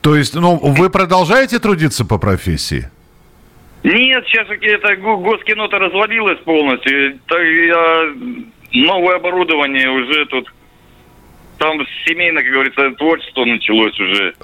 То 0.00 0.16
есть, 0.16 0.34
ну, 0.34 0.56
вы 0.56 0.90
продолжаете 0.90 1.58
трудиться 1.58 2.04
по 2.04 2.18
профессии? 2.18 2.90
Нет, 3.82 4.24
сейчас 4.26 4.46
это 4.48 4.96
госкино-то 4.96 5.78
развалилось 5.78 6.38
полностью. 6.40 7.18
Я, 7.30 8.14
новое 8.72 9.16
оборудование 9.16 9.90
уже 9.90 10.26
тут. 10.26 10.52
Там 11.58 11.78
семейно, 12.06 12.42
как 12.42 12.52
говорится, 12.52 12.90
творчество 12.92 13.44
началось 13.44 13.98
уже. 13.98 14.34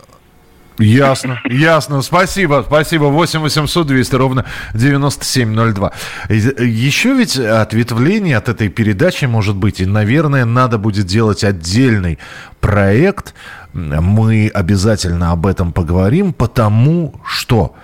Ясно, 0.79 1.41
ясно. 1.45 2.03
Спасибо, 2.03 2.65
спасибо. 2.67 3.05
8 3.05 3.41
800 3.41 3.87
200 3.87 4.15
ровно 4.15 4.45
9702. 4.75 5.93
Еще 6.29 7.15
ведь 7.15 7.37
ответвление 7.37 8.37
от 8.37 8.49
этой 8.49 8.69
передачи 8.69 9.25
может 9.25 9.57
быть. 9.57 9.81
И, 9.81 9.87
наверное, 9.87 10.45
надо 10.45 10.79
будет 10.79 11.07
делать 11.07 11.43
отдельный 11.43 12.19
проект. 12.61 13.35
Мы 13.73 14.51
обязательно 14.53 15.33
об 15.33 15.47
этом 15.47 15.73
поговорим, 15.73 16.33
потому 16.33 17.21
что 17.25 17.75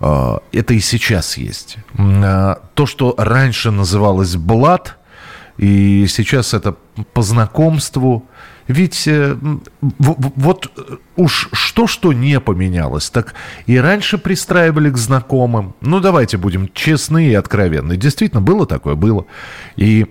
э, 0.00 0.38
это 0.52 0.74
и 0.74 0.80
сейчас 0.80 1.36
есть. 1.36 1.76
Э, 1.98 2.56
то, 2.74 2.86
что 2.86 3.14
раньше 3.18 3.70
называлось 3.70 4.36
«блат», 4.36 4.96
и 5.58 6.06
сейчас 6.08 6.52
это 6.54 6.76
по 7.12 7.22
знакомству, 7.22 8.28
ведь 8.68 9.06
э, 9.06 9.36
вот 9.80 10.72
э, 10.76 10.96
уж 11.16 11.48
что-что 11.52 12.12
не 12.12 12.40
поменялось, 12.40 13.10
так 13.10 13.34
и 13.66 13.76
раньше 13.78 14.18
пристраивали 14.18 14.90
к 14.90 14.96
знакомым. 14.96 15.74
Ну, 15.80 16.00
давайте 16.00 16.36
будем 16.36 16.70
честны 16.72 17.28
и 17.28 17.34
откровенны. 17.34 17.96
Действительно, 17.96 18.40
было 18.40 18.66
такое, 18.66 18.94
было. 18.94 19.26
И 19.76 20.06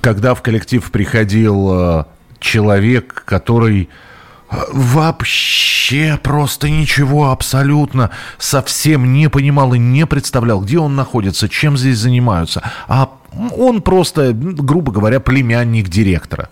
когда 0.00 0.34
в 0.34 0.42
коллектив 0.42 0.88
приходил 0.90 1.70
э, 1.72 2.04
человек, 2.38 3.24
который 3.26 3.88
вообще 4.72 6.18
просто 6.22 6.70
ничего 6.70 7.30
абсолютно 7.30 8.10
совсем 8.38 9.12
не 9.12 9.28
понимал 9.28 9.74
и 9.74 9.78
не 9.78 10.06
представлял, 10.06 10.60
где 10.60 10.78
он 10.78 10.94
находится, 10.94 11.48
чем 11.48 11.76
здесь 11.76 11.98
занимаются. 11.98 12.62
А 12.86 13.10
он 13.56 13.82
просто, 13.82 14.32
грубо 14.32 14.92
говоря, 14.92 15.20
племянник 15.20 15.88
директора 15.88 16.48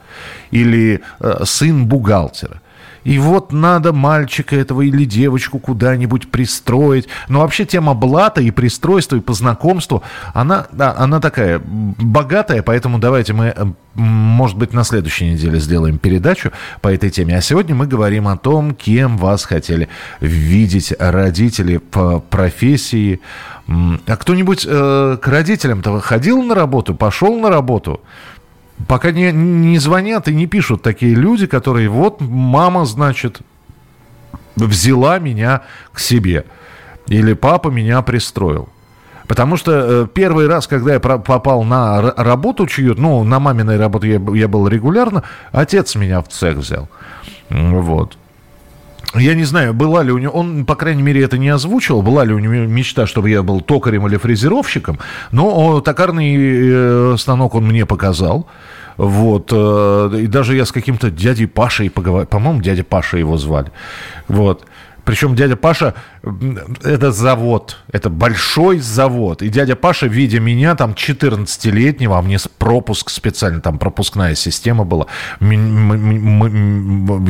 или 0.51 1.01
э, 1.21 1.45
сын 1.45 1.87
бухгалтера. 1.87 2.61
И 3.05 3.19
вот 3.19 3.53
надо 3.53 3.93
мальчика 3.93 4.57
этого 4.57 4.81
или 4.81 5.05
девочку 5.05 5.59
куда-нибудь 5.59 6.31
пристроить. 6.31 7.07
Но 7.29 7.41
вообще 7.41 7.67
тема 7.67 7.95
блата 7.95 8.41
и 8.41 8.51
пристройства, 8.51 9.17
и 9.17 9.21
по 9.21 9.35
знакомству, 9.35 10.03
она, 10.33 10.67
она 10.79 11.21
такая 11.21 11.61
богатая, 11.65 12.63
поэтому 12.63 12.99
давайте 12.99 13.35
мы, 13.35 13.53
э, 13.55 13.65
может 13.95 14.57
быть, 14.57 14.73
на 14.73 14.85
следующей 14.85 15.31
неделе 15.33 15.61
сделаем 15.61 15.99
передачу 15.99 16.51
по 16.81 16.89
этой 16.89 17.11
теме. 17.11 17.37
А 17.37 17.43
сегодня 17.43 17.75
мы 17.75 17.87
говорим 17.87 18.27
о 18.27 18.39
том, 18.39 18.75
кем 18.75 19.19
вас 19.19 19.45
хотели 19.45 19.89
видеть 20.21 20.95
родители 20.99 21.77
по 21.77 22.21
профессии. 22.21 23.21
А 23.67 24.17
кто-нибудь 24.17 24.67
э, 24.69 25.19
к 25.21 25.27
родителям-то 25.27 26.01
ходил 26.01 26.43
на 26.43 26.55
работу, 26.55 26.95
пошел 26.95 27.39
на 27.41 27.49
работу? 27.49 28.01
Пока 28.89 29.11
не, 29.11 29.33
не 29.33 29.79
звонят 29.79 30.29
и 30.29 30.35
не 30.35 30.47
пишут 30.47 30.83
такие 30.83 31.15
люди, 31.15 31.47
которые 31.47 31.89
вот 31.89 32.21
мама, 32.21 32.85
значит, 32.85 33.41
взяла 34.57 35.19
меня 35.19 35.63
к 35.93 36.01
себе. 36.01 36.45
Или 37.07 37.33
папа 37.35 37.69
меня 37.69 38.03
пристроил. 38.03 38.69
Потому 39.27 39.57
что 39.57 39.73
э, 39.73 40.07
первый 40.13 40.47
раз, 40.47 40.67
когда 40.67 40.95
я 40.95 41.01
попал 41.01 41.65
на 41.65 42.03
работу 42.03 42.67
чью 42.67 42.95
ну, 42.95 43.25
на 43.25 43.41
маминой 43.41 43.79
работу 43.79 44.07
я, 44.07 44.21
я 44.35 44.49
был 44.49 44.69
регулярно, 44.69 45.23
отец 45.51 45.95
меня 45.95 46.21
в 46.21 46.29
цех 46.29 46.59
взял. 46.59 46.89
Вот. 47.49 48.19
Я 49.15 49.35
не 49.35 49.45
знаю, 49.45 49.75
была 49.75 50.03
ли 50.03 50.13
у 50.13 50.19
него, 50.19 50.33
он, 50.33 50.65
по 50.65 50.75
крайней 50.75 51.03
мере, 51.03 51.23
это 51.23 51.39
не 51.39 51.49
озвучивал, 51.49 52.03
была 52.03 52.25
ли 52.25 52.35
у 52.35 52.39
него 52.39 52.55
мечта, 52.55 53.07
чтобы 53.07 53.31
я 53.31 53.43
был 53.43 53.61
токарем 53.61 54.07
или 54.07 54.17
фрезеровщиком, 54.17 54.99
но 55.31 55.81
токарный 55.81 56.35
э, 56.37 57.17
станок 57.19 57.55
он 57.55 57.65
мне 57.67 57.87
показал. 57.87 58.49
Вот. 58.97 59.51
Э, 59.53 60.11
и 60.21 60.27
даже 60.27 60.57
я 60.57 60.65
с 60.65 60.73
каким-то 60.73 61.11
дядей 61.11 61.47
Пашей 61.47 61.91
поговорил. 61.91 62.27
По-моему, 62.27 62.63
дядя 62.63 62.85
Паша 62.85 63.19
его 63.19 63.37
звали. 63.37 63.71
Вот. 64.29 64.65
Причем 65.05 65.35
дядя 65.35 65.57
Паша, 65.57 65.95
это 66.83 67.13
завод, 67.13 67.79
это 67.93 68.09
большой 68.11 68.79
завод. 68.79 69.43
И 69.43 69.49
дядя 69.49 69.77
Паша, 69.77 70.07
видя 70.07 70.41
меня, 70.41 70.75
там 70.75 70.93
14-летнего, 70.93 72.19
а 72.19 72.23
мне 72.23 72.39
пропуск 72.59 73.11
специально, 73.11 73.61
там 73.61 73.79
пропускная 73.79 74.35
система 74.35 74.85
была, 74.85 75.07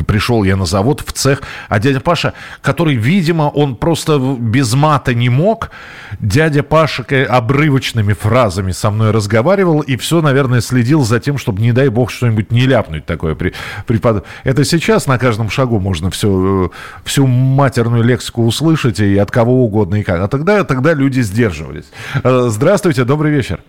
пришел 0.06 0.44
я 0.44 0.56
на 0.56 0.66
завод, 0.66 1.02
в 1.04 1.12
цех, 1.12 1.42
а 1.68 1.78
дядя 1.80 2.00
Паша, 2.00 2.34
который, 2.62 2.94
видимо, 2.94 3.44
он 3.44 3.76
просто 3.76 4.18
без 4.18 4.72
мата 4.74 5.14
не 5.14 5.28
мог, 5.28 5.70
дядя 6.20 6.62
Паша 6.62 7.04
обрывочными 7.28 8.12
фразами 8.12 8.72
со 8.72 8.90
мной 8.90 9.10
разговаривал 9.10 9.80
и 9.80 9.96
все, 9.96 10.20
наверное, 10.22 10.60
следил 10.60 11.02
за 11.04 11.20
тем, 11.20 11.38
чтобы, 11.38 11.60
не 11.62 11.72
дай 11.72 11.88
бог, 11.88 12.10
что-нибудь 12.10 12.52
не 12.52 12.66
ляпнуть 12.66 13.04
такое. 13.06 13.34
При, 13.34 13.52
препод... 13.86 14.24
Это 14.44 14.64
сейчас 14.64 15.06
на 15.06 15.18
каждом 15.18 15.50
шагу 15.50 15.80
можно 15.80 16.10
все, 16.10 16.70
всю 17.04 17.26
матерную 17.64 18.02
лексику 18.02 18.44
услышать 18.44 19.00
и 19.00 19.16
от 19.16 19.30
кого 19.30 19.64
угодно 19.64 19.96
и 19.96 20.02
как. 20.02 20.20
А 20.20 20.28
тогда, 20.28 20.64
тогда 20.64 20.92
люди 20.92 21.20
сдерживались. 21.20 21.90
Э, 22.22 22.48
здравствуйте, 22.48 23.04
добрый 23.04 23.32
вечер. 23.32 23.60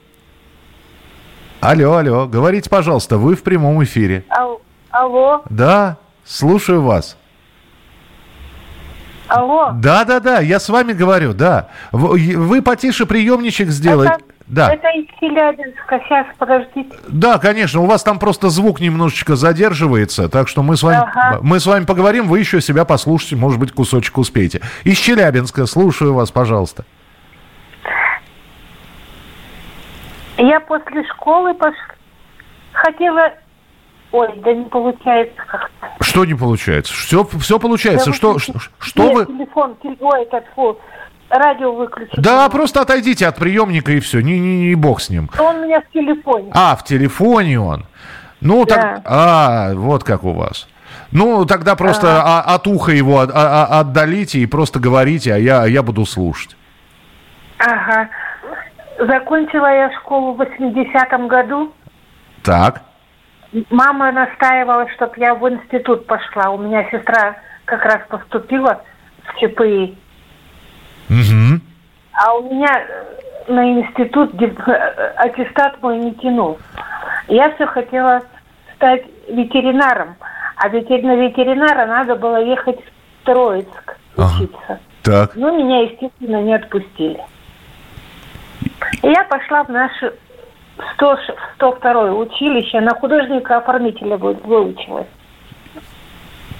Алло, 1.61 1.93
алло, 1.93 2.27
говорите, 2.27 2.69
пожалуйста, 2.69 3.17
вы 3.17 3.35
в 3.35 3.43
прямом 3.43 3.81
эфире. 3.85 4.25
Алло. 4.91 5.43
Да, 5.49 5.97
слушаю 6.25 6.81
вас. 6.81 7.15
Алло. 9.27 9.71
Да, 9.75 10.03
да, 10.03 10.19
да, 10.19 10.39
я 10.39 10.59
с 10.59 10.67
вами 10.67 10.91
говорю, 10.91 11.33
да. 11.33 11.69
Вы, 11.93 12.35
вы 12.35 12.61
потише 12.61 13.05
приемничек 13.05 13.69
сделайте. 13.69 14.15
Это, 14.15 14.23
да. 14.47 14.73
Это 14.73 14.87
из 14.89 15.07
Челябинска. 15.19 15.99
Сейчас, 16.05 16.27
подождите. 16.37 16.95
Да, 17.07 17.39
конечно. 17.39 17.81
У 17.81 17.85
вас 17.85 18.03
там 18.03 18.19
просто 18.19 18.49
звук 18.49 18.79
немножечко 18.79 19.35
задерживается, 19.35 20.29
так 20.29 20.47
что 20.47 20.61
мы 20.61 20.77
с 20.77 20.83
вами, 20.83 20.97
ага. 20.97 21.39
мы 21.41 21.59
с 21.59 21.65
вами 21.65 21.85
поговорим, 21.85 22.27
вы 22.27 22.39
еще 22.39 22.61
себя 22.61 22.85
послушайте, 22.85 23.35
может 23.35 23.59
быть, 23.59 23.71
кусочек 23.71 24.17
успеете. 24.17 24.61
Из 24.83 24.97
Челябинска. 24.97 25.65
Слушаю 25.65 26.13
вас, 26.13 26.31
пожалуйста. 26.31 26.85
Я 30.37 30.59
после 30.59 31.03
школы 31.05 31.53
пош... 31.53 31.73
хотела... 32.73 33.33
Ой, 34.11 34.29
да 34.37 34.53
не 34.53 34.65
получается 34.65 35.41
как-то. 35.47 36.03
Что 36.03 36.23
не 36.23 36.35
получается? 36.35 36.93
Все, 36.93 37.27
все 37.39 37.59
получается. 37.59 38.11
Да 38.11 38.15
что, 38.15 38.39
что, 38.39 38.53
что 38.79 39.03
Нет, 39.03 39.13
вы... 39.13 39.25
телефон, 39.25 39.75
телефон, 39.81 40.21
этот, 40.21 40.45
фу, 40.55 40.77
радио 41.29 41.73
выключить. 41.73 42.21
Да, 42.21 42.47
просто 42.49 42.81
отойдите 42.81 43.27
от 43.27 43.37
приемника 43.37 43.91
и 43.91 43.99
все, 43.99 44.21
не, 44.21 44.39
не, 44.39 44.69
не 44.69 44.75
бог 44.75 45.01
с 45.01 45.09
ним. 45.09 45.29
Он 45.39 45.57
у 45.57 45.63
меня 45.65 45.81
в 45.81 45.91
телефоне. 45.91 46.51
А, 46.53 46.75
в 46.75 46.83
телефоне 46.83 47.59
он. 47.59 47.85
Ну, 48.41 48.65
да. 48.65 48.75
так, 48.75 49.01
а, 49.05 49.73
вот 49.73 50.03
как 50.03 50.23
у 50.23 50.33
вас. 50.33 50.67
Ну, 51.11 51.45
тогда 51.45 51.75
просто 51.75 52.19
ага. 52.19 52.43
а, 52.45 52.55
от 52.55 52.67
уха 52.67 52.91
его 52.91 53.19
от, 53.19 53.31
а, 53.33 53.79
отдалите 53.79 54.39
и 54.39 54.45
просто 54.45 54.79
говорите, 54.79 55.33
а 55.33 55.37
я, 55.37 55.65
я 55.65 55.81
буду 55.83 56.05
слушать. 56.05 56.55
Ага. 57.57 58.09
Закончила 58.99 59.67
я 59.67 59.91
школу 59.99 60.33
в 60.33 60.41
80-м 60.41 61.27
году. 61.27 61.73
Так. 62.43 62.81
Мама 63.69 64.11
настаивала, 64.11 64.87
чтобы 64.95 65.13
я 65.17 65.35
в 65.35 65.49
институт 65.49 66.05
пошла. 66.07 66.51
У 66.51 66.57
меня 66.57 66.83
сестра 66.91 67.37
как 67.65 67.83
раз 67.83 68.01
поступила 68.09 68.81
в 69.25 69.39
ЧПИ. 69.39 69.97
Угу. 71.09 71.61
А 72.13 72.33
у 72.33 72.43
меня 72.49 72.67
э, 72.67 73.51
на 73.51 73.71
институт 73.71 74.33
э, 74.41 75.13
аттестат 75.17 75.81
мой 75.81 75.97
не 75.99 76.13
тянул. 76.15 76.57
Я 77.27 77.53
все 77.55 77.65
хотела 77.65 78.21
стать 78.75 79.03
ветеринаром. 79.27 80.15
А 80.57 80.69
ведь 80.69 80.89
на 80.89 81.15
ветеринара 81.15 81.85
надо 81.85 82.15
было 82.15 82.41
ехать 82.41 82.79
в 82.79 83.25
Троицк 83.25 83.97
учиться. 84.15 84.57
Ага. 84.67 84.79
Так. 85.03 85.35
Ну, 85.35 85.55
меня, 85.57 85.81
естественно, 85.81 86.41
не 86.41 86.55
отпустили. 86.55 87.21
И 89.03 89.07
я 89.07 89.23
пошла 89.25 89.63
в 89.63 89.69
наше 89.69 90.13
100, 90.95 91.17
102 91.55 92.13
училище, 92.13 92.81
на 92.81 92.95
художника-оформителя 92.95 94.17
выучилась. 94.17 95.07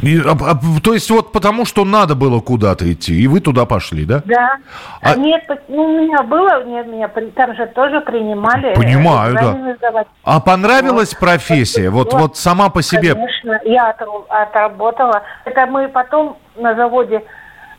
И, 0.06 0.20
а, 0.20 0.34
а, 0.34 0.56
то 0.84 0.94
есть 0.94 1.10
вот 1.10 1.32
потому, 1.32 1.66
что 1.66 1.84
надо 1.84 2.14
было 2.14 2.40
куда-то 2.40 2.92
идти, 2.92 3.20
и 3.20 3.26
вы 3.26 3.40
туда 3.40 3.66
пошли, 3.66 4.06
да? 4.06 4.22
Да. 4.26 4.58
А... 5.02 5.16
Нет, 5.16 5.44
ну, 5.68 5.82
у 5.82 6.00
меня 6.00 6.22
было, 6.22 6.64
нет, 6.64 6.86
меня 6.86 7.08
там 7.08 7.56
же 7.56 7.66
тоже 7.68 8.02
принимали. 8.02 8.70
Э, 8.70 8.76
Понимаю, 8.76 9.34
да. 9.34 9.76
Сдавать. 9.78 10.08
А 10.24 10.40
понравилась 10.40 11.14
вот. 11.14 11.20
профессия? 11.20 11.90
Вот, 11.90 12.14
вот, 12.14 12.22
вот 12.22 12.38
сама 12.38 12.70
по 12.70 12.84
себе? 12.84 13.16
Конечно, 13.16 13.60
я 13.66 13.96
отработала. 14.30 15.24
Это 15.44 15.66
мы 15.66 15.88
потом 15.88 16.38
на 16.56 16.76
заводе, 16.76 17.24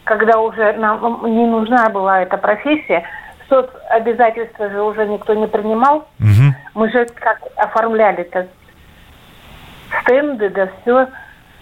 когда 0.02 0.40
уже 0.40 0.72
нам 0.72 1.24
не 1.26 1.46
нужна 1.46 1.88
была 1.90 2.22
эта 2.22 2.38
профессия, 2.38 3.04
соцобязательства 3.48 4.68
же 4.68 4.82
уже 4.82 5.06
никто 5.06 5.32
не 5.34 5.46
принимал. 5.46 6.08
Угу. 6.18 6.54
Мы 6.74 6.90
же 6.90 7.06
как 7.14 7.38
оформляли-то 7.54 8.48
стенды, 10.02 10.50
да 10.50 10.68
все 10.82 11.06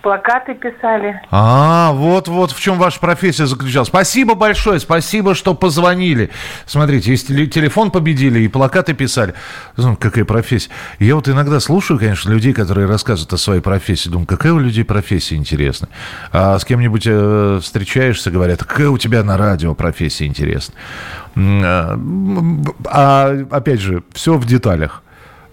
плакаты 0.04 0.54
писали. 0.54 1.18
А, 1.30 1.92
вот, 1.92 2.28
вот 2.28 2.52
в 2.52 2.60
чем 2.60 2.78
ваша 2.78 3.00
профессия 3.00 3.46
заключалась. 3.46 3.88
Спасибо 3.88 4.34
большое, 4.34 4.78
спасибо, 4.78 5.34
что 5.34 5.54
позвонили. 5.54 6.30
Смотрите, 6.66 7.10
если 7.10 7.46
телефон 7.46 7.90
победили 7.90 8.40
и 8.40 8.48
плакаты 8.48 8.92
писали. 8.92 9.34
Ну, 9.78 9.96
какая 9.96 10.26
профессия. 10.26 10.70
Я 10.98 11.14
вот 11.14 11.28
иногда 11.28 11.58
слушаю, 11.58 11.98
конечно, 11.98 12.30
людей, 12.30 12.52
которые 12.52 12.86
рассказывают 12.86 13.32
о 13.32 13.38
своей 13.38 13.62
профессии. 13.62 14.10
Думаю, 14.10 14.26
какая 14.26 14.52
у 14.52 14.58
людей 14.58 14.84
профессия 14.84 15.36
интересная. 15.36 15.88
А 16.32 16.58
с 16.58 16.66
кем-нибудь 16.66 17.04
э, 17.06 17.60
встречаешься, 17.62 18.30
говорят, 18.30 18.62
какая 18.62 18.90
у 18.90 18.98
тебя 18.98 19.24
на 19.24 19.38
радио 19.38 19.74
профессия 19.74 20.26
интересная. 20.26 20.76
А, 21.34 21.98
а 22.84 23.46
опять 23.50 23.80
же, 23.80 24.04
все 24.12 24.34
в 24.34 24.44
деталях. 24.44 25.02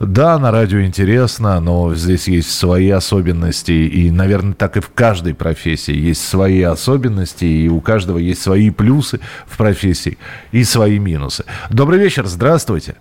Да, 0.03 0.39
на 0.39 0.51
радио 0.51 0.81
интересно, 0.81 1.59
но 1.59 1.93
здесь 1.93 2.27
есть 2.27 2.57
свои 2.57 2.89
особенности, 2.89 3.71
и, 3.71 4.09
наверное, 4.09 4.55
так 4.55 4.75
и 4.75 4.79
в 4.79 4.89
каждой 4.89 5.35
профессии 5.35 5.93
есть 5.93 6.27
свои 6.27 6.63
особенности, 6.63 7.45
и 7.45 7.69
у 7.69 7.81
каждого 7.81 8.17
есть 8.17 8.41
свои 8.41 8.71
плюсы 8.71 9.19
в 9.45 9.59
профессии 9.59 10.17
и 10.51 10.63
свои 10.63 10.97
минусы. 10.97 11.45
Добрый 11.69 11.99
вечер, 11.99 12.25
здравствуйте. 12.25 12.95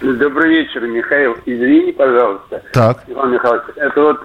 Добрый 0.00 0.50
вечер, 0.50 0.86
Михаил. 0.86 1.36
Извини, 1.44 1.90
пожалуйста. 1.90 2.62
Так. 2.72 3.02
Иван 3.08 3.32
Михайлович, 3.32 3.64
это 3.74 4.00
вот 4.00 4.20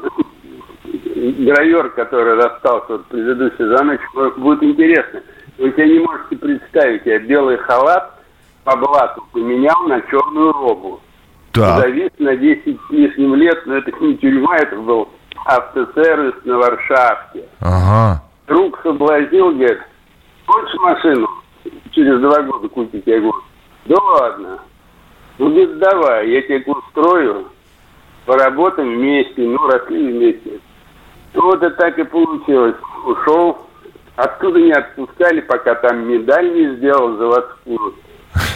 гравер, 1.16 1.90
который 1.92 2.36
расстался 2.36 2.92
вот 2.94 3.08
предыдущий 3.08 3.66
за 3.66 3.84
ночь, 3.84 4.02
будет 4.38 4.62
интересно. 4.62 5.22
Вы 5.58 5.72
себе 5.72 5.94
не 5.94 6.00
можете 6.00 6.36
представить, 6.36 7.08
я 7.08 7.18
белый 7.18 7.58
халат 7.58 8.14
по 8.64 8.76
блату 8.76 9.26
поменял 9.32 9.82
на 9.88 10.00
черную 10.02 10.52
робу. 10.52 11.02
Так. 11.54 11.82
Завис 11.82 12.12
на 12.20 12.36
10 12.36 12.64
с 12.64 12.90
лишним 12.92 13.36
лет, 13.36 13.62
но 13.66 13.78
это 13.78 13.92
не 14.02 14.18
тюрьма, 14.18 14.56
это 14.58 14.76
был 14.76 15.10
автосервис 15.46 16.36
на 16.46 16.58
Варшавке. 16.58 17.44
Ага. 17.60 18.24
Друг 18.48 18.80
соблазнил, 18.84 19.52
говорит, 19.52 19.80
хочешь 20.46 20.80
машину 20.80 21.30
через 21.92 22.20
два 22.20 22.42
года 22.44 22.68
купить? 22.68 23.04
Я 23.06 23.20
говорю, 23.20 23.42
да 23.86 23.96
ладно. 23.96 24.60
Ну, 25.38 25.50
говорит, 25.50 25.80
давай, 25.80 26.30
я 26.30 26.42
тебе 26.42 26.64
устрою, 26.66 27.48
поработаем 28.26 28.96
вместе, 28.96 29.42
ну, 29.42 29.58
росли 29.68 30.12
вместе. 30.12 30.60
Ну, 31.34 31.44
вот 31.44 31.64
это 31.64 31.76
так 31.76 31.98
и 31.98 32.04
получилось. 32.04 32.76
Ушел, 33.06 33.58
оттуда 34.16 34.60
не 34.60 34.72
отпускали, 34.72 35.42
пока 35.42 35.76
там 35.76 36.08
медаль 36.08 36.54
не 36.54 36.76
сделал 36.76 37.18
заводскую. 37.18 37.96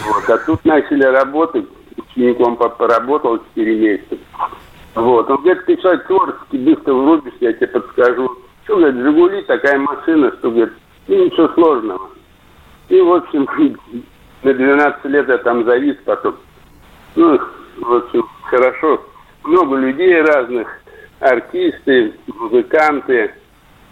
Вот, 0.06 0.28
а 0.28 0.38
тут 0.38 0.64
начали 0.64 1.04
работать 1.04 1.66
учеником 2.14 2.56
поработал 2.56 3.38
4 3.54 3.76
месяца. 3.76 4.16
Вот. 4.94 5.28
Он 5.28 5.36
говорит, 5.42 5.64
ты 5.66 5.76
человек 5.76 6.06
творческий, 6.06 6.58
быстро 6.58 6.94
врубишься, 6.94 7.38
я 7.40 7.52
тебе 7.52 7.66
подскажу. 7.68 8.30
Что, 8.64 8.76
говорит, 8.76 9.02
Жигули, 9.02 9.42
такая 9.42 9.78
машина, 9.78 10.32
что, 10.38 10.50
говорит, 10.50 10.72
ну, 11.08 11.24
ничего 11.24 11.48
сложного. 11.48 12.10
И, 12.88 13.00
в 13.00 13.12
общем, 13.12 13.46
на 14.42 14.54
12 14.54 15.04
лет 15.06 15.28
я 15.28 15.38
там 15.38 15.64
завис 15.64 15.96
потом. 16.04 16.36
Ну, 17.16 17.40
в 17.78 17.92
общем, 17.92 18.26
хорошо. 18.44 19.02
Много 19.42 19.76
людей 19.76 20.20
разных, 20.22 20.68
артисты, 21.20 22.14
музыканты. 22.26 23.34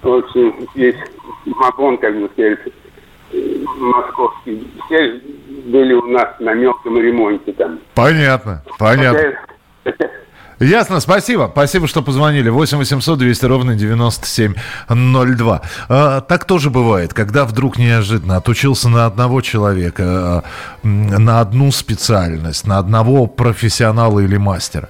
В 0.03 0.13
общем, 0.13 0.69
здесь 0.75 0.97
Мапон, 1.45 1.99
как 1.99 2.17
бы 2.17 2.29
сказать, 2.33 2.59
московский. 3.79 4.67
Все 4.87 5.21
были 5.65 5.93
у 5.95 6.07
нас 6.07 6.29
на 6.41 6.55
мелком 6.55 6.99
ремонте 6.99 7.53
там. 7.53 7.81
Понятно, 7.95 8.63
понятно. 8.79 9.35
Ясно, 10.63 11.01
спасибо. 11.01 11.49
Спасибо, 11.51 11.89
что 11.89 12.03
позвонили. 12.03 12.49
8 12.49 12.79
800 12.79 13.19
200 13.19 13.45
ровно 13.47 13.75
9702. 13.75 15.63
А, 15.89 16.21
так 16.21 16.45
тоже 16.45 16.71
бывает, 16.71 17.13
когда 17.13 17.45
вдруг 17.45 17.79
неожиданно 17.79 18.37
отучился 18.37 18.89
на 18.89 19.07
одного 19.07 19.41
человека, 19.41 20.05
а, 20.05 20.45
на 20.85 21.41
одну 21.41 21.73
специальность, 21.73 22.65
на 22.65 22.79
одного 22.79 23.27
профессионала 23.27 24.21
или 24.21 24.37
мастера. 24.37 24.89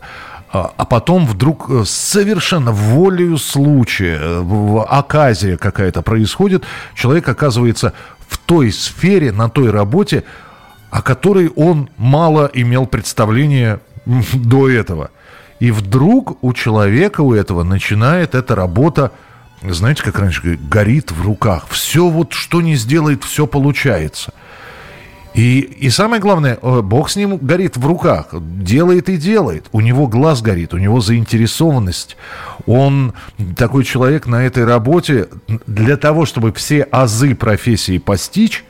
А, 0.53 0.71
а 0.77 0.85
потом 0.85 1.25
вдруг 1.25 1.71
э, 1.71 1.85
совершенно 1.87 2.73
волею 2.73 3.39
случая, 3.39 4.19
э, 4.21 4.79
оказия 4.87 5.57
какая-то 5.57 6.03
происходит, 6.03 6.65
человек 6.95 7.27
оказывается 7.27 7.95
в 8.29 8.37
той 8.37 8.71
сфере, 8.71 9.33
на 9.33 9.49
той 9.49 9.71
работе, 9.71 10.25
о 10.93 11.01
которой 11.01 11.49
он 11.57 11.89
мало 11.97 12.51
имел 12.53 12.87
представления 12.87 13.81
до 14.35 14.69
этого. 14.69 15.11
И 15.59 15.71
вдруг 15.71 16.45
у 16.45 16.53
человека, 16.53 17.23
у 17.23 17.33
этого 17.33 17.63
начинает 17.63 18.35
эта 18.35 18.55
работа, 18.55 19.11
знаете, 19.63 20.03
как 20.03 20.19
раньше, 20.19 20.59
горит 20.69 21.11
в 21.11 21.23
руках. 21.23 21.67
Все 21.71 22.09
вот, 22.09 22.35
что 22.35 22.61
не 22.61 22.75
сделает, 22.75 23.25
все 23.25 23.47
получается. 23.47 24.35
И, 25.33 25.61
и 25.61 25.89
самое 25.89 26.21
главное, 26.21 26.59
э, 26.61 26.83
Бог 26.83 27.09
с 27.09 27.17
ним 27.17 27.39
горит 27.39 27.79
в 27.79 27.87
руках, 27.87 28.27
делает 28.33 29.09
и 29.09 29.17
делает. 29.17 29.69
У 29.73 29.81
него 29.81 30.07
глаз 30.09 30.43
горит, 30.43 30.75
у 30.75 30.79
него 30.79 31.01
заинтересованность. 31.01 32.19
Он 32.67 33.15
такой 33.57 33.85
человек 33.85 34.27
на 34.27 34.45
этой 34.45 34.67
работе 34.67 35.29
для 35.67 35.97
того, 35.97 36.27
чтобы 36.27 36.53
все 36.53 36.83
азы 36.83 37.35
профессии 37.35 37.97
постичь, 37.97 38.63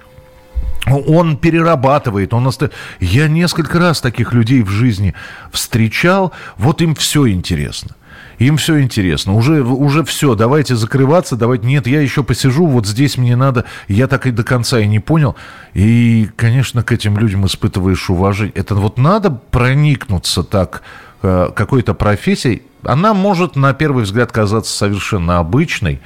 он 0.86 1.36
перерабатывает, 1.36 2.34
он 2.34 2.46
оста... 2.46 2.70
Я 3.00 3.28
несколько 3.28 3.78
раз 3.78 4.00
таких 4.00 4.32
людей 4.32 4.62
в 4.62 4.70
жизни 4.70 5.14
встречал, 5.50 6.32
вот 6.56 6.82
им 6.82 6.94
все 6.94 7.28
интересно. 7.28 7.96
Им 8.38 8.56
все 8.56 8.80
интересно. 8.80 9.34
Уже, 9.34 9.62
уже 9.62 10.02
все, 10.04 10.34
давайте 10.34 10.74
закрываться, 10.74 11.36
давайте... 11.36 11.66
Нет, 11.66 11.86
я 11.86 12.00
еще 12.00 12.24
посижу, 12.24 12.66
вот 12.66 12.86
здесь 12.86 13.16
мне 13.16 13.36
надо... 13.36 13.64
Я 13.86 14.08
так 14.08 14.26
и 14.26 14.32
до 14.32 14.42
конца 14.42 14.80
и 14.80 14.86
не 14.86 14.98
понял. 14.98 15.36
И, 15.74 16.28
конечно, 16.36 16.82
к 16.82 16.90
этим 16.90 17.16
людям 17.18 17.46
испытываешь 17.46 18.10
уважение. 18.10 18.54
Это 18.56 18.74
вот 18.74 18.98
надо 18.98 19.30
проникнуться 19.30 20.42
так 20.42 20.82
э, 21.22 21.50
какой-то 21.54 21.94
профессией. 21.94 22.62
Она 22.82 23.14
может, 23.14 23.54
на 23.54 23.72
первый 23.74 24.04
взгляд, 24.04 24.32
казаться 24.32 24.76
совершенно 24.76 25.38
обычной, 25.38 26.00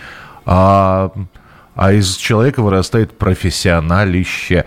а 0.44 1.12
а 1.76 1.92
из 1.92 2.16
человека 2.16 2.62
вырастает 2.62 3.16
профессионалище. 3.16 4.64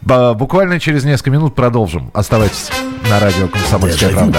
Буквально 0.00 0.80
через 0.80 1.04
несколько 1.04 1.30
минут 1.30 1.54
продолжим. 1.54 2.10
Оставайтесь 2.14 2.70
на 3.10 3.20
радио 3.20 3.48
«Комсомольская 3.48 4.10
правда». 4.10 4.38